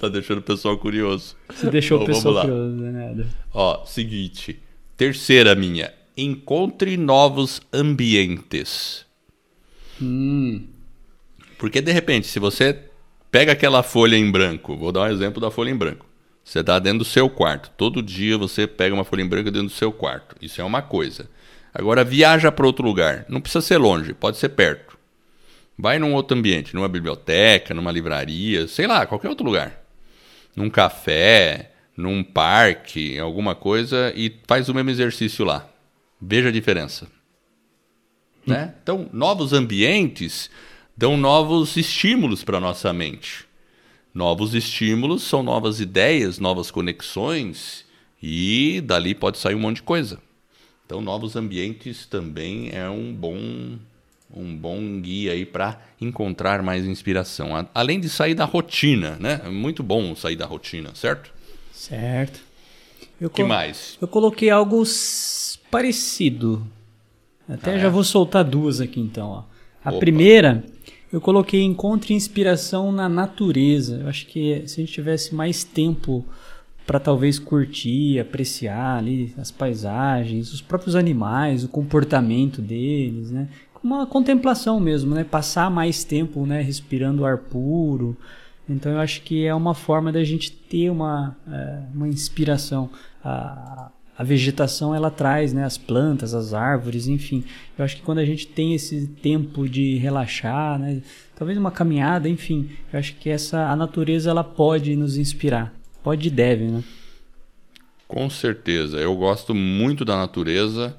[0.00, 1.36] Tá deixando o pessoal curioso.
[1.50, 3.26] Você deixou Bom, o pessoal curioso, né?
[3.52, 4.58] Ó, seguinte.
[4.96, 5.92] Terceira minha.
[6.16, 9.04] Encontre novos ambientes.
[10.00, 10.66] Hum.
[11.58, 12.78] Porque de repente, se você
[13.30, 16.06] pega aquela folha em branco, vou dar um exemplo da folha em branco.
[16.42, 17.70] Você está dentro do seu quarto.
[17.76, 20.34] Todo dia você pega uma folha em branco dentro do seu quarto.
[20.40, 21.28] Isso é uma coisa.
[21.74, 23.26] Agora viaja para outro lugar.
[23.28, 24.98] Não precisa ser longe, pode ser perto.
[25.76, 29.79] Vai num outro ambiente, numa biblioteca, numa livraria, sei lá, qualquer outro lugar
[30.54, 35.68] num café, num parque, alguma coisa e faz o mesmo exercício lá.
[36.20, 37.06] Veja a diferença.
[38.46, 38.52] Hum.
[38.52, 38.74] Né?
[38.82, 40.50] Então, novos ambientes
[40.96, 43.44] dão novos estímulos para nossa mente.
[44.12, 47.84] Novos estímulos são novas ideias, novas conexões
[48.22, 50.18] e dali pode sair um monte de coisa.
[50.84, 53.78] Então, novos ambientes também é um bom
[54.34, 57.48] um bom guia aí para encontrar mais inspiração.
[57.74, 59.40] Além de sair da rotina, né?
[59.44, 61.32] É muito bom sair da rotina, certo?
[61.72, 62.40] Certo.
[63.20, 63.98] O que mais?
[64.00, 64.82] Eu coloquei algo
[65.70, 66.66] parecido.
[67.48, 67.90] Até ah, já é?
[67.90, 69.28] vou soltar duas aqui então.
[69.28, 69.42] Ó.
[69.84, 69.98] A Opa.
[69.98, 70.64] primeira,
[71.12, 74.00] eu coloquei encontre inspiração na natureza.
[74.02, 76.24] Eu acho que se a gente tivesse mais tempo
[76.86, 83.48] para talvez curtir, apreciar ali as paisagens, os próprios animais, o comportamento deles, né?
[83.82, 85.24] Uma contemplação mesmo, né?
[85.24, 86.60] Passar mais tempo, né?
[86.60, 88.16] Respirando ar puro.
[88.68, 92.90] Então eu acho que é uma forma da gente ter uma, é, uma inspiração.
[93.24, 95.64] A, a vegetação ela traz, né?
[95.64, 97.42] As plantas, as árvores, enfim.
[97.76, 101.02] Eu acho que quando a gente tem esse tempo de relaxar, né?
[101.34, 102.70] Talvez uma caminhada, enfim.
[102.92, 106.84] Eu acho que essa a natureza ela pode nos inspirar, pode e deve, né?
[108.06, 108.98] Com certeza.
[108.98, 110.96] Eu gosto muito da natureza.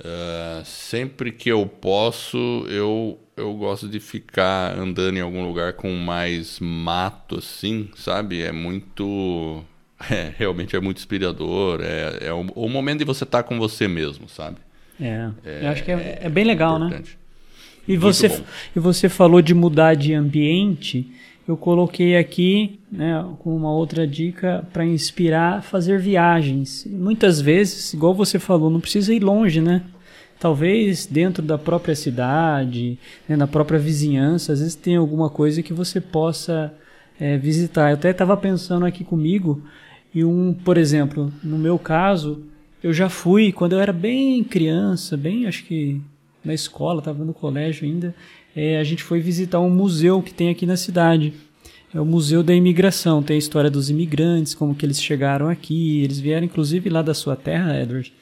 [0.00, 5.92] Uh, sempre que eu posso, eu, eu gosto de ficar andando em algum lugar com
[5.96, 8.42] mais mato, assim, sabe?
[8.42, 9.64] É muito.
[10.08, 11.80] É, realmente é muito inspirador.
[11.82, 14.58] É, é o, o momento de você estar tá com você mesmo, sabe?
[15.00, 17.02] É, é eu acho que é, é bem legal, né?
[17.88, 18.44] E você,
[18.76, 21.10] e você falou de mudar de ambiente.
[21.48, 26.86] Eu coloquei aqui né, com uma outra dica para inspirar fazer viagens.
[26.86, 29.82] Muitas vezes, igual você falou, não precisa ir longe, né?
[30.38, 35.72] Talvez dentro da própria cidade, né, na própria vizinhança, às vezes tem alguma coisa que
[35.72, 36.70] você possa
[37.18, 37.88] é, visitar.
[37.88, 39.62] Eu até estava pensando aqui comigo
[40.14, 42.44] e um, por exemplo, no meu caso,
[42.82, 45.98] eu já fui quando eu era bem criança, bem, acho que
[46.44, 48.14] na escola, estava no colégio ainda.
[48.60, 51.32] É, a gente foi visitar um museu que tem aqui na cidade.
[51.94, 53.22] É o Museu da Imigração.
[53.22, 56.02] Tem a história dos imigrantes, como que eles chegaram aqui.
[56.02, 58.12] Eles vieram, inclusive, lá da sua terra, Edward.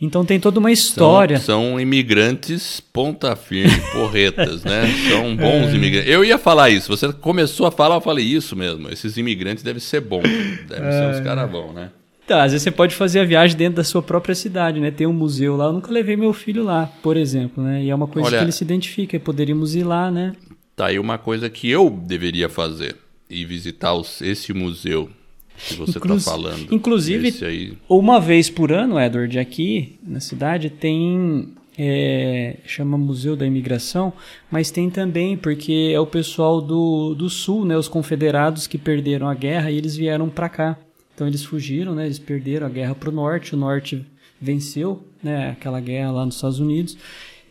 [0.00, 1.38] Então tem toda uma história.
[1.38, 4.86] São, são imigrantes ponta firme, porretas, né?
[5.10, 5.74] São bons é.
[5.74, 6.10] imigrantes.
[6.10, 6.88] Eu ia falar isso.
[6.88, 8.88] Você começou a falar, eu falei isso mesmo.
[8.88, 10.22] Esses imigrantes devem ser bons.
[10.22, 10.92] Devem é.
[10.92, 11.22] ser uns é.
[11.22, 11.90] caras bons, né?
[12.24, 14.90] Então, às vezes você pode fazer a viagem dentro da sua própria cidade, né?
[14.90, 15.66] Tem um museu lá.
[15.66, 17.84] Eu nunca levei meu filho lá, por exemplo, né?
[17.84, 19.20] E é uma coisa Olha, que ele se identifica.
[19.20, 20.34] Poderíamos ir lá, né?
[20.74, 22.96] Tá aí uma coisa que eu deveria fazer.
[23.28, 25.10] E visitar os, esse museu
[25.56, 26.72] que você está falando.
[26.72, 34.12] Inclusive, uma vez por ano, Edward, aqui na cidade tem é, chama Museu da Imigração,
[34.50, 39.28] mas tem também porque é o pessoal do, do sul, né, os confederados que perderam
[39.28, 40.78] a guerra e eles vieram para cá.
[41.14, 44.04] Então eles fugiram, né, eles perderam a guerra para o norte, o norte
[44.40, 46.96] venceu, né, aquela guerra lá nos Estados Unidos.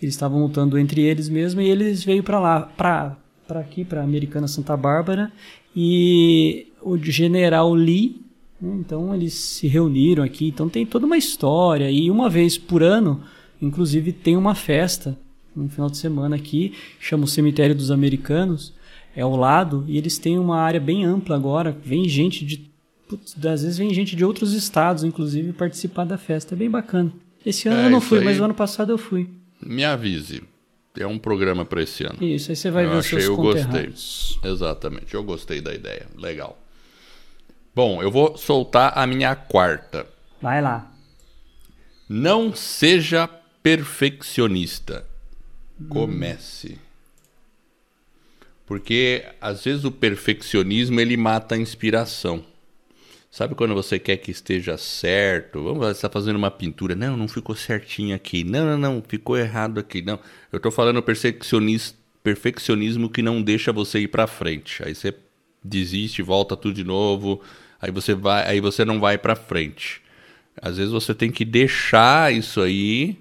[0.01, 4.01] Eles estavam lutando entre eles mesmo e eles veio para lá, para para aqui, para
[4.01, 5.31] Americana Santa Bárbara
[5.75, 8.21] e o general Lee.
[8.59, 8.75] Né?
[8.79, 10.47] Então eles se reuniram aqui.
[10.47, 11.89] Então tem toda uma história.
[11.91, 13.21] E uma vez por ano,
[13.61, 15.17] inclusive, tem uma festa
[15.55, 18.73] no final de semana aqui, chama o Cemitério dos Americanos.
[19.15, 21.77] É ao lado, e eles têm uma área bem ampla agora.
[21.85, 22.72] Vem gente de.
[23.07, 26.55] Putz, às vezes vem gente de outros estados, inclusive, participar da festa.
[26.55, 27.11] É bem bacana.
[27.45, 28.25] Esse ano é, eu não fui, aí...
[28.25, 29.29] mas o ano passado eu fui.
[29.61, 30.43] Me avise.
[30.97, 32.23] É um programa para esse ano.
[32.23, 34.51] Isso, aí você vai eu ver achei, os seus Eu gostei.
[34.51, 36.07] Exatamente, eu gostei da ideia.
[36.15, 36.59] Legal.
[37.75, 40.05] Bom, eu vou soltar a minha quarta.
[40.39, 40.91] Vai lá.
[42.07, 43.27] Não seja
[43.63, 45.05] perfeccionista.
[45.89, 46.77] Comece.
[48.65, 52.45] Porque às vezes o perfeccionismo ele mata a inspiração.
[53.33, 55.63] Sabe quando você quer que esteja certo?
[55.63, 56.93] Vamos, você está fazendo uma pintura.
[56.93, 58.43] Não, não ficou certinho aqui.
[58.43, 60.03] Não, não, não, ficou errado aqui.
[60.03, 60.19] Não.
[60.51, 64.83] Eu estou falando perfeccionismo, perfeccionismo que não deixa você ir para frente.
[64.85, 65.15] Aí você
[65.63, 67.41] desiste, volta tudo de novo.
[67.81, 69.99] Aí você vai, aí você não vai para frente.
[70.61, 73.17] Às vezes você tem que deixar isso aí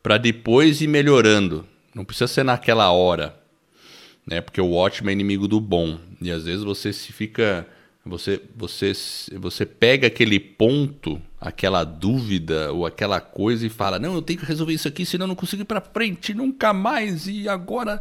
[0.00, 1.66] para depois ir melhorando.
[1.92, 3.34] Não precisa ser naquela hora,
[4.24, 4.40] né?
[4.40, 5.98] Porque o ótimo é inimigo do bom.
[6.22, 7.66] E às vezes você se fica
[8.04, 8.92] você, você,
[9.38, 14.46] você pega aquele ponto, aquela dúvida ou aquela coisa e fala: Não, eu tenho que
[14.46, 17.26] resolver isso aqui, senão eu não consigo ir para frente nunca mais.
[17.26, 18.00] E agora.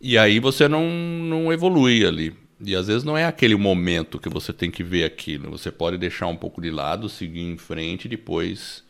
[0.00, 2.34] E aí você não, não evolui ali.
[2.64, 5.50] E às vezes não é aquele momento que você tem que ver aquilo.
[5.50, 8.82] Você pode deixar um pouco de lado, seguir em frente e depois.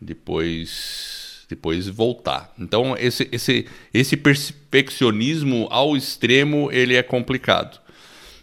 [0.00, 1.44] Depois.
[1.48, 2.52] Depois voltar.
[2.58, 7.80] Então, esse, esse, esse perfeccionismo ao extremo ele é complicado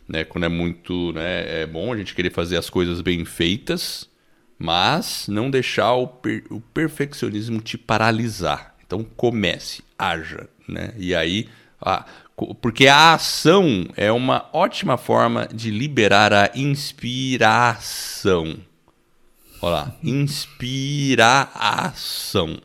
[0.07, 0.23] né?
[0.23, 1.61] Quando é muito, né?
[1.61, 4.09] É bom a gente querer fazer as coisas bem feitas,
[4.57, 8.75] mas não deixar o, per o perfeccionismo te paralisar.
[8.85, 10.93] Então comece, haja, né?
[10.97, 11.47] E aí,
[11.81, 12.05] a,
[12.61, 18.57] porque a ação é uma ótima forma de liberar a inspiração.
[19.61, 22.59] Olha lá, inspiração.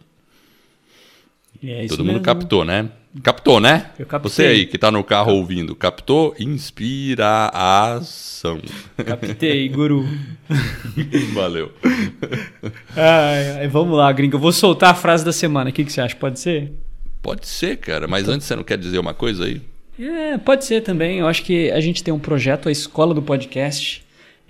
[1.62, 2.24] É Todo mundo mesmo.
[2.24, 2.90] captou, né?
[3.24, 3.90] Captou, né?
[4.22, 6.32] Você aí que tá no carro ouvindo, captou?
[6.38, 7.20] Inspiração.
[9.04, 10.06] Captei, guru.
[11.34, 11.72] Valeu.
[12.96, 14.36] Ai, ai, vamos lá, gringo.
[14.36, 15.70] Eu vou soltar a frase da semana.
[15.70, 16.14] O que, que você acha?
[16.14, 16.72] Pode ser?
[17.20, 18.06] Pode ser, cara.
[18.06, 18.34] Mas então...
[18.34, 19.60] antes você não quer dizer uma coisa aí?
[19.98, 21.18] É, pode ser também.
[21.18, 24.06] Eu acho que a gente tem um projeto, a Escola do Podcast.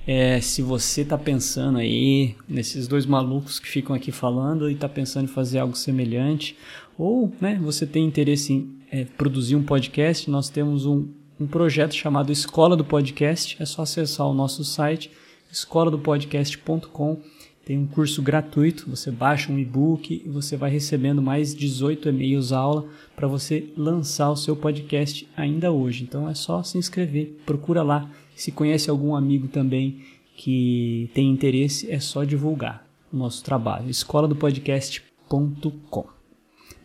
[0.07, 4.89] É, se você está pensando aí nesses dois malucos que ficam aqui falando e está
[4.89, 6.57] pensando em fazer algo semelhante,
[6.99, 11.07] ou né, você tem interesse em é, produzir um podcast, nós temos um,
[11.39, 13.57] um projeto chamado Escola do Podcast.
[13.61, 15.11] É só acessar o nosso site,
[15.51, 17.21] escoladopodcast.com.
[17.65, 22.53] Tem um curso gratuito, você baixa um e-book e você vai recebendo mais 18 e-mails
[22.53, 26.03] aula para você lançar o seu podcast ainda hoje.
[26.03, 28.11] Então é só se inscrever, procura lá.
[28.35, 30.01] Se conhece algum amigo também
[30.35, 33.89] que tem interesse, é só divulgar o nosso trabalho.
[33.89, 36.20] escoladopodcast.com.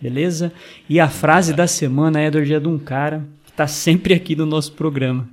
[0.02, 0.52] Beleza?
[0.90, 4.36] E a frase da semana é do dia de um cara que está sempre aqui
[4.36, 5.28] no nosso programa.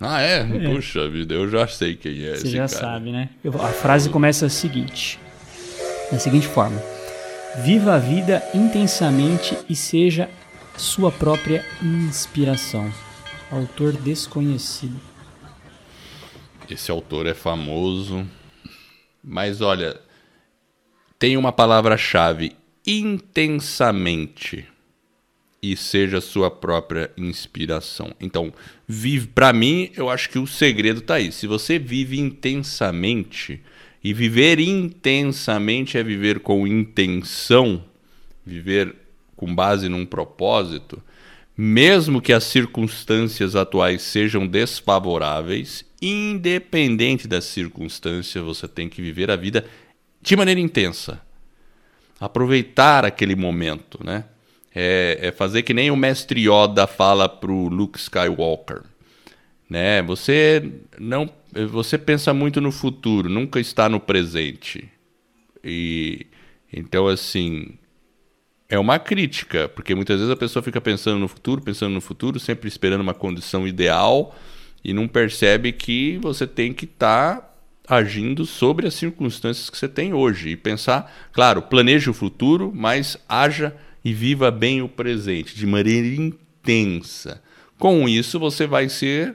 [0.00, 0.40] Ah, é?
[0.40, 0.74] é?
[0.74, 2.68] Puxa vida, eu já sei quem é Você já cara.
[2.68, 3.30] sabe, né?
[3.42, 5.18] Eu, a frase começa a seguinte,
[6.10, 6.80] da seguinte forma:
[7.64, 10.28] Viva a vida intensamente e seja
[10.76, 12.92] sua própria inspiração.
[13.50, 15.00] Autor desconhecido.
[16.70, 18.26] Esse autor é famoso,
[19.24, 19.98] mas olha,
[21.18, 22.54] tem uma palavra-chave
[22.88, 24.64] intensamente
[25.62, 28.14] e seja sua própria inspiração.
[28.18, 28.52] Então,
[28.86, 31.30] vive para mim, eu acho que o segredo está aí.
[31.30, 33.60] Se você vive intensamente
[34.02, 37.84] e viver intensamente é viver com intenção,
[38.46, 38.94] viver
[39.36, 41.02] com base num propósito,
[41.56, 49.36] mesmo que as circunstâncias atuais sejam desfavoráveis, independente das circunstâncias, você tem que viver a
[49.36, 49.66] vida
[50.22, 51.20] de maneira intensa.
[52.20, 54.24] Aproveitar aquele momento, né?
[54.74, 58.82] É, é fazer que nem o mestre Yoda fala pro Luke Skywalker,
[59.68, 60.02] né?
[60.02, 61.28] Você não,
[61.70, 64.88] você pensa muito no futuro, nunca está no presente.
[65.64, 66.26] E
[66.72, 67.78] então assim,
[68.68, 72.38] é uma crítica, porque muitas vezes a pessoa fica pensando no futuro, pensando no futuro,
[72.38, 74.36] sempre esperando uma condição ideal
[74.84, 77.47] e não percebe que você tem que estar tá
[77.88, 83.16] agindo sobre as circunstâncias que você tem hoje e pensar, claro, planeje o futuro, mas
[83.28, 83.74] haja
[84.04, 87.42] e viva bem o presente de maneira intensa.
[87.78, 89.34] Com isso você vai ser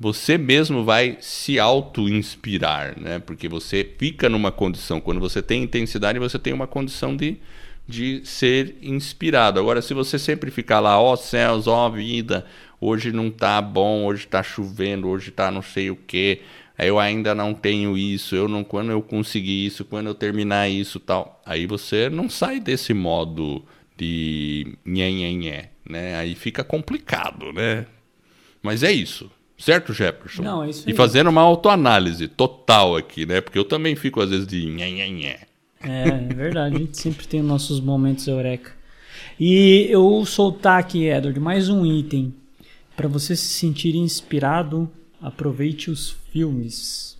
[0.00, 3.18] você mesmo vai se auto-inspirar, né?
[3.18, 7.38] Porque você fica numa condição, quando você tem intensidade, você tem uma condição de
[7.88, 9.58] de ser inspirado.
[9.58, 12.44] Agora, se você sempre ficar lá, ó oh, céus, ó oh, vida,
[12.78, 16.42] hoje não tá bom, hoje tá chovendo, hoje tá não sei o que,
[16.86, 21.00] eu ainda não tenho isso, eu não quando eu conseguir isso, quando eu terminar isso,
[21.00, 21.42] tal.
[21.44, 23.64] Aí você não sai desse modo
[23.96, 26.16] de nhé, nhé, nhé, né?
[26.16, 27.86] Aí fica complicado, né?
[28.62, 29.30] Mas é isso.
[29.58, 30.42] Certo, Jefferson?
[30.42, 30.94] Não, é isso aí.
[30.94, 33.40] E fazendo uma autoanálise total aqui, né?
[33.40, 35.40] Porque eu também fico às vezes de nhé, nhé, nhé.
[35.82, 36.76] É, é verdade.
[36.76, 38.70] A gente sempre tem nossos momentos eureka.
[39.38, 42.32] E eu soltar aqui, Edward, mais um item.
[42.96, 44.88] Para você se sentir inspirado,
[45.20, 47.18] aproveite os filmes.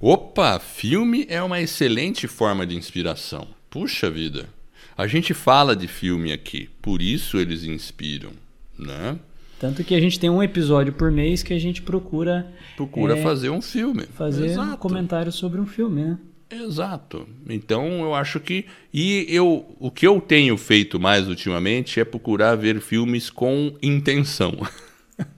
[0.00, 3.46] Opa, filme é uma excelente forma de inspiração.
[3.68, 4.48] Puxa vida.
[4.96, 8.30] A gente fala de filme aqui, por isso eles inspiram,
[8.78, 9.18] né?
[9.60, 13.22] Tanto que a gente tem um episódio por mês que a gente procura procura é,
[13.22, 14.72] fazer um filme, fazer Exato.
[14.72, 16.18] um comentário sobre um filme, né?
[16.50, 17.28] Exato.
[17.48, 22.56] Então eu acho que e eu o que eu tenho feito mais ultimamente é procurar
[22.56, 24.54] ver filmes com intenção.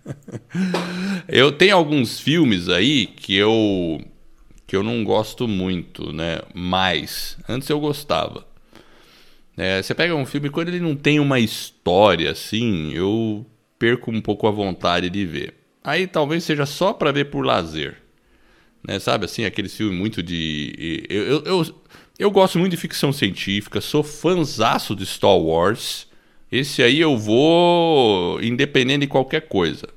[1.28, 4.00] eu tenho alguns filmes aí que eu
[4.66, 6.40] que eu não gosto muito, né?
[6.54, 8.46] Mas antes eu gostava.
[9.56, 13.46] É, você pega um filme quando ele não tem uma história assim, eu
[13.78, 15.54] perco um pouco a vontade de ver.
[15.82, 17.98] Aí talvez seja só para ver por lazer.
[18.86, 18.98] Né?
[18.98, 21.06] Sabe assim, aqueles filmes muito de.
[21.08, 21.74] Eu, eu, eu,
[22.18, 26.06] eu, gosto muito de ficção científica, sou fãzaço de Star Wars.
[26.50, 29.88] Esse aí eu vou independente de qualquer coisa.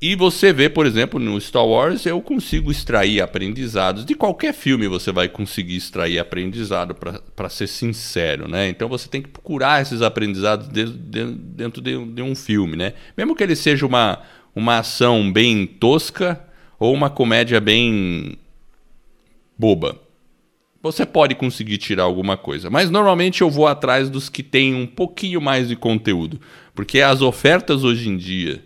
[0.00, 4.04] E você vê, por exemplo, no Star Wars, eu consigo extrair aprendizados.
[4.04, 8.68] De qualquer filme você vai conseguir extrair aprendizado, para ser sincero, né?
[8.68, 12.92] Então você tem que procurar esses aprendizados de, de, dentro de, de, um filme, né?
[13.16, 14.22] Mesmo que ele seja uma,
[14.54, 16.44] uma ação bem tosca,
[16.78, 18.36] ou uma comédia bem
[19.58, 19.98] boba.
[20.82, 24.86] Você pode conseguir tirar alguma coisa, mas normalmente eu vou atrás dos que têm um
[24.86, 26.38] pouquinho mais de conteúdo,
[26.74, 28.62] porque as ofertas hoje em dia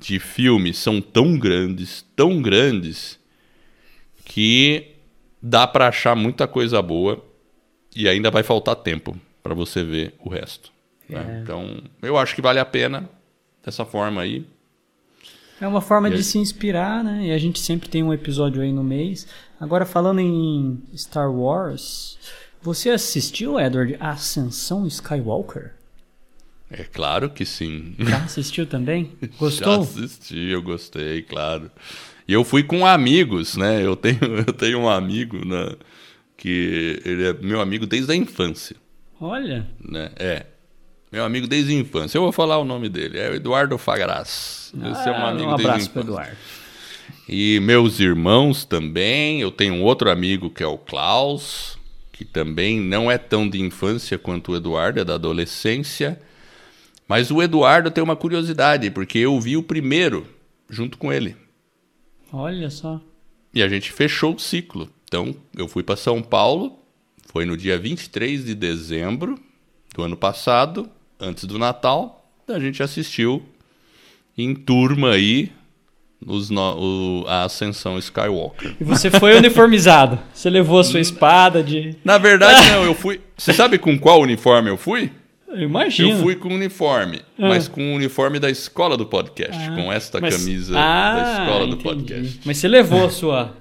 [0.00, 3.18] de filmes são tão grandes, tão grandes
[4.24, 4.96] que
[5.42, 7.22] dá para achar muita coisa boa
[7.94, 10.72] e ainda vai faltar tempo para você ver o resto.
[11.08, 11.36] Né?
[11.38, 11.42] É.
[11.42, 13.08] Então, eu acho que vale a pena
[13.62, 14.46] dessa forma aí.
[15.60, 16.22] É uma forma e de aí...
[16.22, 17.26] se inspirar, né?
[17.26, 19.26] E a gente sempre tem um episódio aí no mês.
[19.60, 22.18] Agora, falando em Star Wars,
[22.62, 25.74] você assistiu, Edward, Ascensão Skywalker?
[26.70, 27.94] É claro que sim.
[27.98, 29.12] Já assistiu também?
[29.38, 29.84] Gostou?
[29.84, 31.70] Já assisti, eu gostei, claro.
[32.28, 33.84] E eu fui com amigos, né?
[33.84, 35.74] Eu tenho, eu tenho um amigo né,
[36.36, 38.76] que ele é meu amigo desde a infância.
[39.20, 39.66] Olha.
[39.80, 40.12] Né?
[40.16, 40.46] É.
[41.10, 42.18] Meu amigo desde a infância.
[42.18, 43.18] Eu vou falar o nome dele.
[43.18, 44.72] É o Eduardo Fagras.
[44.72, 46.36] Esse é um ah, amigo um abraço para Eduardo.
[47.28, 49.40] E meus irmãos também.
[49.40, 51.76] Eu tenho um outro amigo que é o Klaus,
[52.12, 56.20] que também não é tão de infância quanto o Eduardo, é da adolescência.
[57.10, 60.24] Mas o Eduardo tem uma curiosidade, porque eu vi o primeiro
[60.68, 61.34] junto com ele.
[62.32, 63.00] Olha só.
[63.52, 64.88] E a gente fechou o ciclo.
[65.06, 66.78] Então, eu fui para São Paulo,
[67.26, 69.36] foi no dia 23 de dezembro
[69.92, 72.30] do ano passado, antes do Natal.
[72.46, 73.42] A gente assistiu
[74.38, 75.50] em turma aí
[76.24, 78.76] no, o, a Ascensão Skywalker.
[78.80, 80.16] E você foi uniformizado?
[80.32, 81.96] Você levou a sua espada de.
[82.04, 83.20] Na verdade, não, eu fui.
[83.36, 85.10] Você sabe com qual uniforme eu fui?
[85.54, 86.10] Imagina.
[86.10, 87.48] Eu fui com uniforme, ah.
[87.48, 89.74] mas com o uniforme da escola do podcast, ah.
[89.74, 90.36] com esta mas...
[90.36, 91.76] camisa ah, da escola entendi.
[91.76, 92.40] do podcast.
[92.44, 93.56] Mas você levou a sua.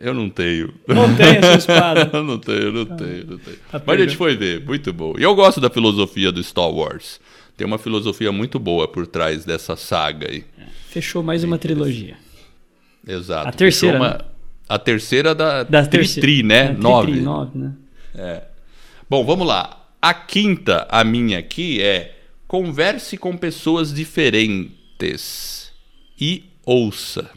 [0.00, 0.72] Eu não tenho.
[0.86, 2.10] Não tem a sua espada?
[2.12, 3.56] eu não tenho, não tenho, não tenho.
[3.70, 5.14] Tá mas a gente foi ver, muito bom.
[5.18, 7.20] E eu gosto da filosofia do Star Wars.
[7.56, 10.44] Tem uma filosofia muito boa por trás dessa saga aí.
[10.88, 12.16] Fechou mais uma trilogia.
[13.06, 13.48] Exato.
[13.48, 13.98] A terceira.
[13.98, 14.08] Uma...
[14.10, 14.18] Né?
[14.68, 16.20] A terceira da, da tri, terceira.
[16.20, 16.66] tri, né?
[16.66, 17.12] É, nove.
[17.12, 17.72] Tri, nove, né?
[18.14, 18.42] É.
[19.08, 19.81] Bom, vamos lá.
[20.02, 22.16] A quinta, a minha aqui, é
[22.48, 25.72] converse com pessoas diferentes
[26.20, 27.30] e ouça.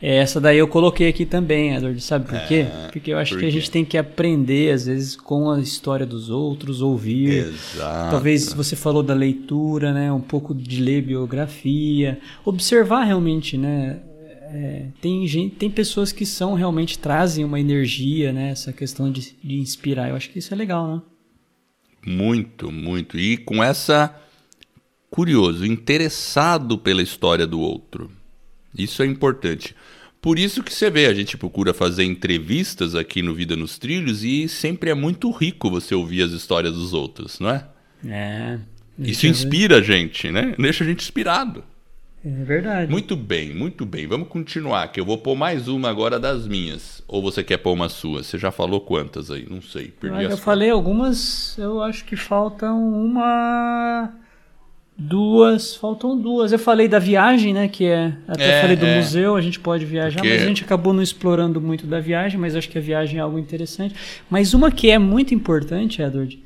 [0.00, 2.00] Essa daí eu coloquei aqui também, Edward.
[2.00, 2.66] Sabe por quê?
[2.66, 6.06] É, Porque eu acho que a gente tem que aprender, às vezes, com a história
[6.06, 7.46] dos outros, ouvir.
[7.46, 8.10] Exato.
[8.10, 10.10] Talvez você falou da leitura, né?
[10.10, 12.18] Um pouco de ler biografia.
[12.44, 14.00] Observar realmente, né?
[14.56, 18.50] É, tem, gente, tem pessoas que são realmente trazem uma energia, né?
[18.50, 20.10] Essa questão de, de inspirar.
[20.10, 21.02] Eu acho que isso é legal, né?
[22.06, 23.18] Muito, muito.
[23.18, 24.14] E com essa
[25.10, 28.12] curioso, interessado pela história do outro.
[28.76, 29.74] Isso é importante.
[30.22, 34.22] Por isso que você vê, a gente procura fazer entrevistas aqui no Vida nos Trilhos
[34.22, 37.66] e sempre é muito rico você ouvir as histórias dos outros, não é?
[38.06, 38.58] É.
[39.00, 40.54] Isso inspira a gente, né?
[40.56, 41.64] Deixa a gente inspirado.
[42.24, 42.90] É verdade.
[42.90, 44.06] Muito bem, muito bem.
[44.06, 47.02] Vamos continuar, que eu vou pôr mais uma agora das minhas.
[47.06, 48.22] Ou você quer pôr uma sua?
[48.22, 49.46] Você já falou quantas aí?
[49.48, 49.88] Não sei.
[49.88, 54.10] Perdi eu, eu falei algumas, eu acho que faltam uma
[54.96, 56.52] Duas, faltam duas.
[56.52, 57.66] Eu falei da viagem, né?
[57.66, 58.16] Que é.
[58.28, 58.96] Até é, falei do é.
[58.96, 60.32] museu, a gente pode viajar, Porque...
[60.32, 63.20] mas a gente acabou não explorando muito da viagem, mas acho que a viagem é
[63.20, 63.94] algo interessante.
[64.30, 66.40] Mas uma que é muito importante, Edward,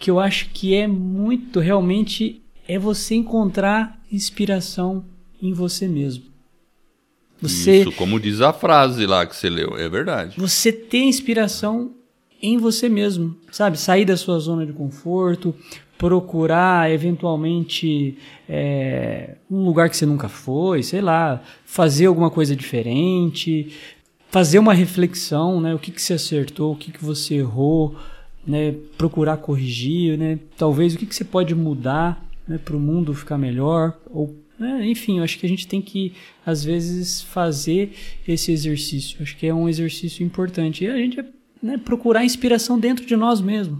[0.00, 5.04] que eu acho que é muito realmente é você encontrar inspiração
[5.42, 6.24] em você mesmo.
[7.40, 10.36] Você, Isso, como diz a frase lá que você leu, é verdade.
[10.38, 11.90] Você ter inspiração
[12.40, 13.76] em você mesmo, sabe?
[13.78, 15.52] Sair da sua zona de conforto,
[15.98, 18.16] procurar eventualmente
[18.48, 23.72] é, um lugar que você nunca foi, sei lá, fazer alguma coisa diferente,
[24.28, 25.74] fazer uma reflexão, né?
[25.74, 27.96] O que, que você acertou, o que, que você errou,
[28.46, 28.74] né?
[28.96, 30.38] Procurar corrigir, né?
[30.56, 32.58] Talvez o que, que você pode mudar né?
[32.58, 34.86] para o mundo ficar melhor ou né?
[34.86, 36.12] enfim, eu acho que a gente tem que
[36.46, 37.92] às vezes fazer
[38.26, 39.18] esse exercício.
[39.18, 41.22] Eu acho que é um exercício importante e a gente
[41.62, 43.78] né, procurar inspiração dentro de nós mesmos.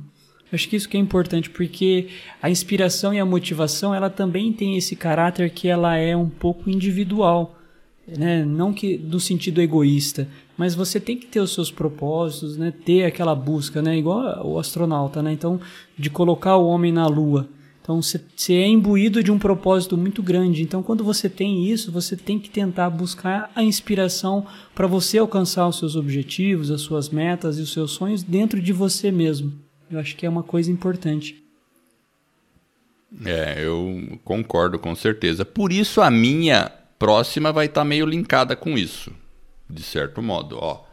[0.52, 2.08] Acho que isso que é importante, porque
[2.42, 6.68] a inspiração e a motivação, ela também tem esse caráter que ela é um pouco
[6.68, 7.58] individual,
[8.06, 8.44] né?
[8.44, 12.70] Não que do sentido egoísta, mas você tem que ter os seus propósitos, né?
[12.84, 13.96] Ter aquela busca, né?
[13.96, 15.32] Igual o astronauta, né?
[15.32, 15.58] Então,
[15.98, 17.48] de colocar o homem na lua.
[17.82, 20.62] Então, você é imbuído de um propósito muito grande.
[20.62, 25.66] Então, quando você tem isso, você tem que tentar buscar a inspiração para você alcançar
[25.66, 29.52] os seus objetivos, as suas metas e os seus sonhos dentro de você mesmo.
[29.90, 31.42] Eu acho que é uma coisa importante.
[33.24, 35.44] É, eu concordo com certeza.
[35.44, 39.12] Por isso a minha próxima vai estar tá meio linkada com isso,
[39.68, 40.84] de certo modo, ó.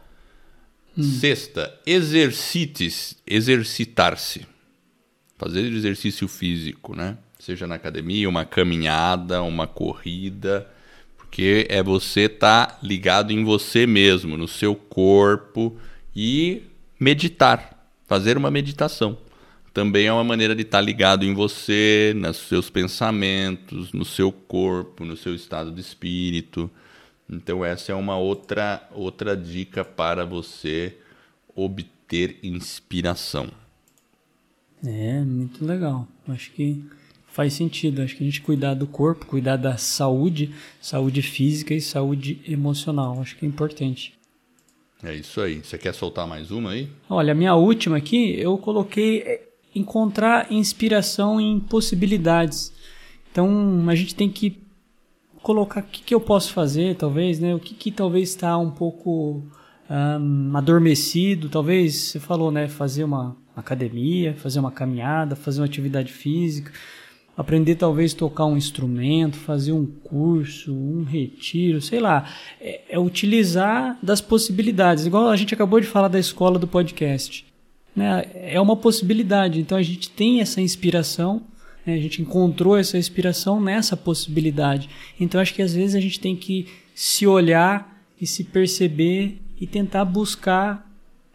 [0.98, 1.02] Hum.
[1.02, 4.49] Sexta, exercite exercitar-se.
[5.40, 7.16] Fazer exercício físico, né?
[7.38, 10.70] Seja na academia, uma caminhada, uma corrida,
[11.16, 15.78] porque é você estar tá ligado em você mesmo, no seu corpo
[16.14, 16.62] e
[17.00, 19.16] meditar fazer uma meditação.
[19.72, 25.06] Também é uma maneira de estar ligado em você, nos seus pensamentos, no seu corpo,
[25.06, 26.70] no seu estado de espírito.
[27.30, 30.98] Então essa é uma outra outra dica para você
[31.54, 33.48] obter inspiração.
[34.84, 36.06] É, muito legal.
[36.28, 36.84] Acho que
[37.28, 38.02] faz sentido.
[38.02, 43.20] Acho que a gente cuidar do corpo, cuidar da saúde, saúde física e saúde emocional.
[43.20, 44.14] Acho que é importante.
[45.02, 45.60] É isso aí.
[45.62, 46.88] Você quer soltar mais uma aí?
[47.08, 52.72] Olha, a minha última aqui, eu coloquei é, encontrar inspiração em possibilidades.
[53.32, 54.58] Então, a gente tem que
[55.42, 57.54] colocar o que, que eu posso fazer, talvez, né?
[57.54, 59.42] O que, que talvez está um pouco
[59.88, 61.48] um, adormecido.
[61.48, 62.68] Talvez, você falou, né?
[62.68, 66.72] Fazer uma academia, fazer uma caminhada, fazer uma atividade física
[67.40, 72.28] aprender talvez tocar um instrumento, fazer um curso, um retiro, sei lá,
[72.60, 75.06] é, é, utilizar das possibilidades.
[75.06, 77.46] Igual a gente acabou de falar da escola do podcast,
[77.96, 78.26] né?
[78.34, 79.58] É uma possibilidade.
[79.58, 81.42] Então a gente tem essa inspiração,
[81.86, 81.94] né?
[81.94, 84.90] a gente encontrou essa inspiração nessa possibilidade.
[85.18, 89.66] Então acho que às vezes a gente tem que se olhar e se perceber e
[89.66, 90.89] tentar buscar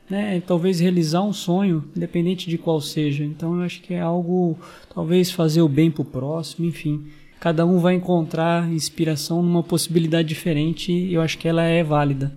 [0.10, 3.24] né, talvez realizar um sonho, independente de qual seja.
[3.24, 4.58] Então eu acho que é algo,
[4.94, 7.06] talvez fazer o bem para o próximo, enfim.
[7.40, 12.34] Cada um vai encontrar inspiração numa possibilidade diferente e eu acho que ela é válida.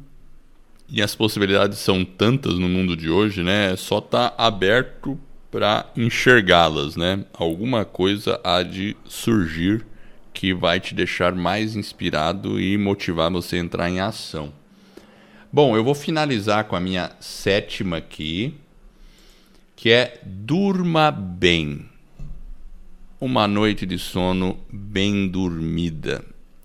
[0.91, 3.73] E as possibilidades são tantas no mundo de hoje, né?
[3.73, 5.19] É só tá aberto
[5.51, 7.25] para enxergá-las, né?
[7.33, 9.85] Alguma coisa há de surgir
[10.33, 14.53] que vai te deixar mais inspirado e motivar você a entrar em ação.
[15.51, 18.55] Bom, eu vou finalizar com a minha sétima aqui,
[19.75, 21.87] que é durma bem.
[23.19, 26.23] Uma noite de sono bem dormida.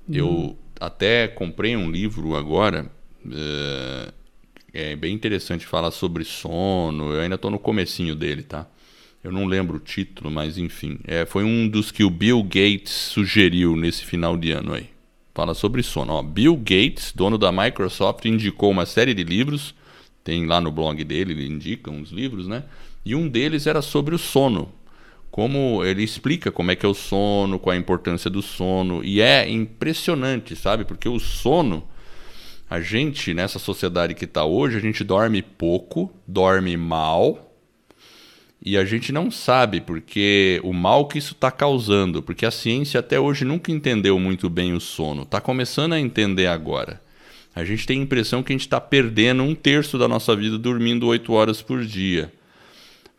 [0.07, 0.13] Hum.
[0.13, 2.91] Eu até comprei um livro agora.
[3.25, 4.11] Uh,
[4.73, 7.13] é bem interessante falar sobre sono.
[7.13, 8.67] Eu ainda estou no comecinho dele, tá?
[9.23, 10.99] Eu não lembro o título, mas enfim.
[11.05, 14.92] É, foi um dos que o Bill Gates sugeriu nesse final de ano aí.
[15.34, 16.13] Fala sobre sono.
[16.13, 19.73] Ó, Bill Gates, dono da Microsoft, indicou uma série de livros.
[20.23, 22.63] Tem lá no blog dele, ele indica uns livros, né?
[23.03, 24.71] E um deles era sobre o sono.
[25.31, 29.03] Como ele explica como é que é o sono, qual a importância do sono.
[29.03, 30.86] E é impressionante, sabe?
[30.86, 31.84] Porque o sono,
[32.69, 37.52] a gente, nessa sociedade que está hoje, a gente dorme pouco, dorme mal
[38.66, 43.01] e a gente não sabe porque o mal que isso está causando, porque a ciência
[43.01, 47.01] até hoje nunca entendeu muito bem o sono, está começando a entender agora.
[47.53, 50.57] A gente tem a impressão que a gente está perdendo um terço da nossa vida
[50.57, 52.32] dormindo oito horas por dia.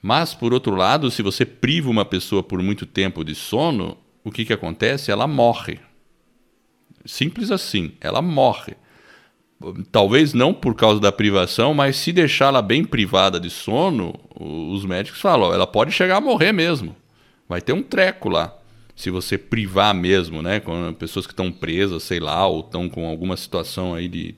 [0.00, 4.32] Mas, por outro lado, se você priva uma pessoa por muito tempo de sono, o
[4.32, 5.10] que, que acontece?
[5.10, 5.78] Ela morre.
[7.04, 8.76] Simples assim, ela morre
[9.90, 15.20] talvez não por causa da privação, mas se deixá-la bem privada de sono, os médicos
[15.20, 16.96] falam, ela pode chegar a morrer mesmo.
[17.48, 18.56] Vai ter um treco lá.
[18.96, 20.60] Se você privar mesmo, né?
[20.60, 24.34] Com pessoas que estão presas, sei lá, ou estão com alguma situação aí de,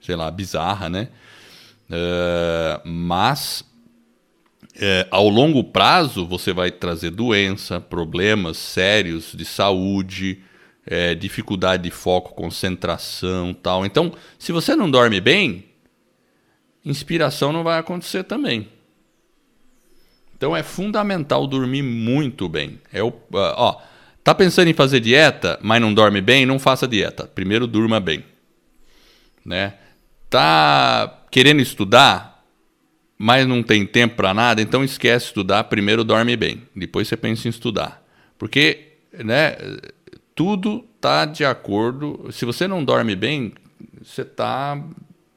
[0.00, 1.08] sei lá, bizarra, né?
[1.90, 3.60] Uh, mas
[4.76, 10.42] uh, ao longo prazo você vai trazer doença, problemas sérios de saúde,
[10.86, 13.84] é, dificuldade de foco, concentração tal.
[13.86, 15.66] Então, se você não dorme bem,
[16.84, 18.68] inspiração não vai acontecer também.
[20.42, 22.80] Então é fundamental dormir muito bem.
[22.92, 23.80] É o, ó,
[24.24, 27.28] tá pensando em fazer dieta, mas não dorme bem, não faça dieta.
[27.28, 28.24] Primeiro durma bem,
[29.44, 29.74] né?
[30.28, 32.44] Tá querendo estudar,
[33.16, 35.62] mas não tem tempo para nada, então esquece estudar.
[35.62, 38.04] Primeiro dorme bem, depois você pensa em estudar,
[38.36, 39.56] porque, né?
[40.34, 42.30] tudo tá de acordo.
[42.32, 43.52] Se você não dorme bem,
[44.02, 44.82] você tá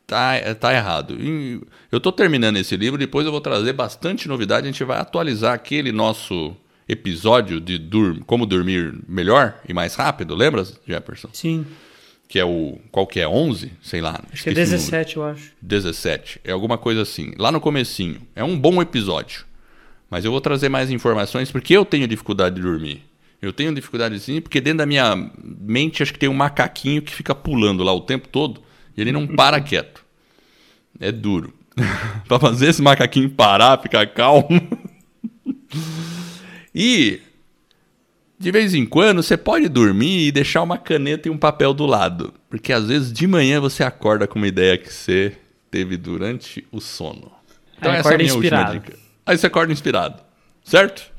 [0.08, 1.16] tá, tá errado.
[1.20, 4.68] E eu estou terminando esse livro, depois eu vou trazer bastante novidade.
[4.68, 6.56] A gente vai atualizar aquele nosso
[6.88, 11.30] episódio de dur como dormir melhor e mais rápido, lembra, Jefferson?
[11.34, 11.66] Sim.
[12.28, 12.80] Que é o.
[12.92, 13.28] Qual que é?
[13.28, 13.72] 11?
[13.82, 14.20] Sei lá.
[14.32, 15.52] Acho que é 17, eu acho.
[15.62, 16.42] 17.
[16.44, 17.34] É alguma coisa assim.
[17.38, 18.22] Lá no comecinho.
[18.36, 19.46] É um bom episódio.
[20.10, 23.04] Mas eu vou trazer mais informações porque eu tenho dificuldade de dormir.
[23.42, 27.14] Eu tenho dificuldade sim, porque dentro da minha mente acho que tem um macaquinho que
[27.14, 28.65] fica pulando lá o tempo todo
[28.96, 30.04] e ele não para quieto.
[31.00, 31.54] É duro.
[32.28, 34.48] para fazer esse macaquinho parar, ficar calmo.
[36.74, 37.22] e
[38.40, 41.86] de vez em quando você pode dormir e deixar uma caneta e um papel do
[41.86, 45.38] lado, porque às vezes de manhã você acorda com uma ideia que você
[45.72, 47.32] teve durante o sono.
[47.78, 48.74] Então Aí essa é a minha inspirado.
[48.74, 49.00] última dica.
[49.26, 50.22] Aí você acorda inspirado,
[50.64, 51.12] certo?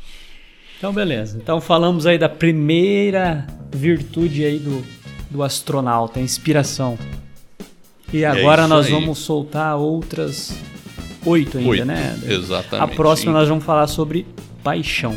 [0.78, 1.38] Então, beleza.
[1.38, 4.84] Então, falamos aí da primeira virtude aí do,
[5.30, 6.98] do astronauta, a inspiração.
[8.12, 8.92] E é agora é nós aí.
[8.92, 10.56] vamos soltar outras
[11.24, 12.18] oito ainda, oito, né?
[12.26, 12.92] Exatamente.
[12.92, 14.26] A próxima nós vamos falar sobre
[14.62, 15.16] paixão.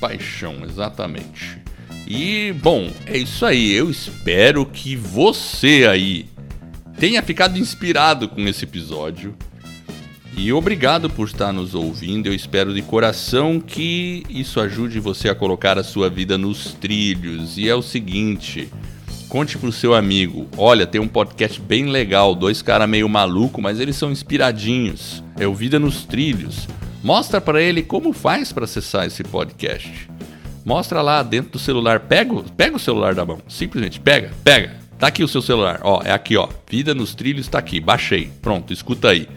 [0.00, 1.58] Paixão, exatamente.
[2.06, 3.72] E, bom, é isso aí.
[3.72, 6.26] Eu espero que você aí
[6.98, 9.34] tenha ficado inspirado com esse episódio
[10.36, 12.26] e obrigado por estar nos ouvindo.
[12.26, 17.58] Eu espero de coração que isso ajude você a colocar a sua vida nos trilhos.
[17.58, 18.68] E é o seguinte,
[19.28, 20.48] conte pro seu amigo.
[20.56, 25.22] Olha, tem um podcast bem legal, dois caras meio maluco, mas eles são inspiradinhos.
[25.38, 26.68] É o Vida nos Trilhos.
[27.02, 30.08] Mostra para ele como faz para acessar esse podcast.
[30.64, 32.00] Mostra lá dentro do celular.
[32.00, 33.38] Pega, pega o celular da mão.
[33.48, 34.76] Simplesmente pega, pega.
[34.98, 35.80] Tá aqui o seu celular.
[35.82, 36.48] Ó, é aqui, ó.
[36.68, 37.78] Vida nos Trilhos tá aqui.
[37.78, 38.32] Baixei.
[38.42, 39.28] Pronto, escuta aí.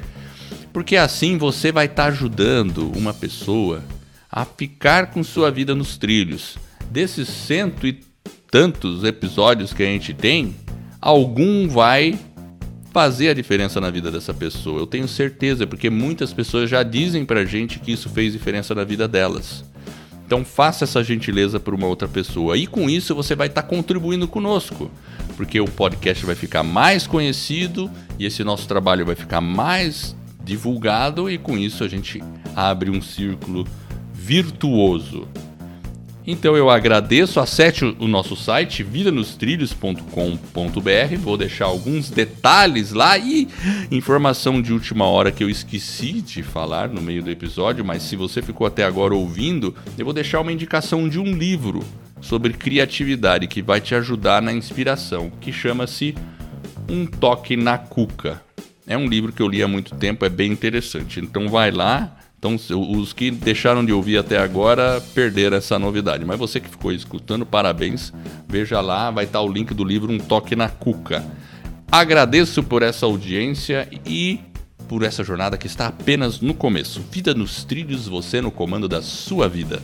[0.73, 3.83] Porque assim você vai estar tá ajudando uma pessoa
[4.31, 6.57] a ficar com sua vida nos trilhos.
[6.89, 7.99] Desses cento e
[8.51, 10.55] tantos episódios que a gente tem,
[10.99, 12.17] algum vai
[12.91, 14.79] fazer a diferença na vida dessa pessoa.
[14.79, 18.83] Eu tenho certeza, porque muitas pessoas já dizem pra gente que isso fez diferença na
[18.83, 19.63] vida delas.
[20.25, 22.57] Então faça essa gentileza para uma outra pessoa.
[22.57, 24.91] E com isso você vai estar tá contribuindo conosco,
[25.37, 31.29] porque o podcast vai ficar mais conhecido e esse nosso trabalho vai ficar mais divulgado
[31.29, 32.21] e com isso a gente
[32.55, 33.67] abre um círculo
[34.13, 35.27] virtuoso.
[36.31, 43.47] Então eu agradeço, acesse o nosso site vidanostrilhos.com.br, vou deixar alguns detalhes lá e
[43.89, 48.15] informação de última hora que eu esqueci de falar no meio do episódio, mas se
[48.15, 51.83] você ficou até agora ouvindo, eu vou deixar uma indicação de um livro
[52.21, 56.13] sobre criatividade que vai te ajudar na inspiração, que chama-se
[56.87, 58.39] Um Toque na Cuca.
[58.85, 61.19] É um livro que eu li há muito tempo, é bem interessante.
[61.19, 62.18] Então vai lá.
[62.39, 66.23] Então, os que deixaram de ouvir até agora perderam essa novidade.
[66.23, 68.13] Mas você que ficou escutando, parabéns.
[68.47, 71.21] Veja lá, vai estar o link do livro Um Toque na Cuca.
[71.91, 74.39] Agradeço por essa audiência e
[74.87, 77.01] por essa jornada que está apenas no começo.
[77.11, 79.83] Vida nos trilhos, você no comando da sua vida.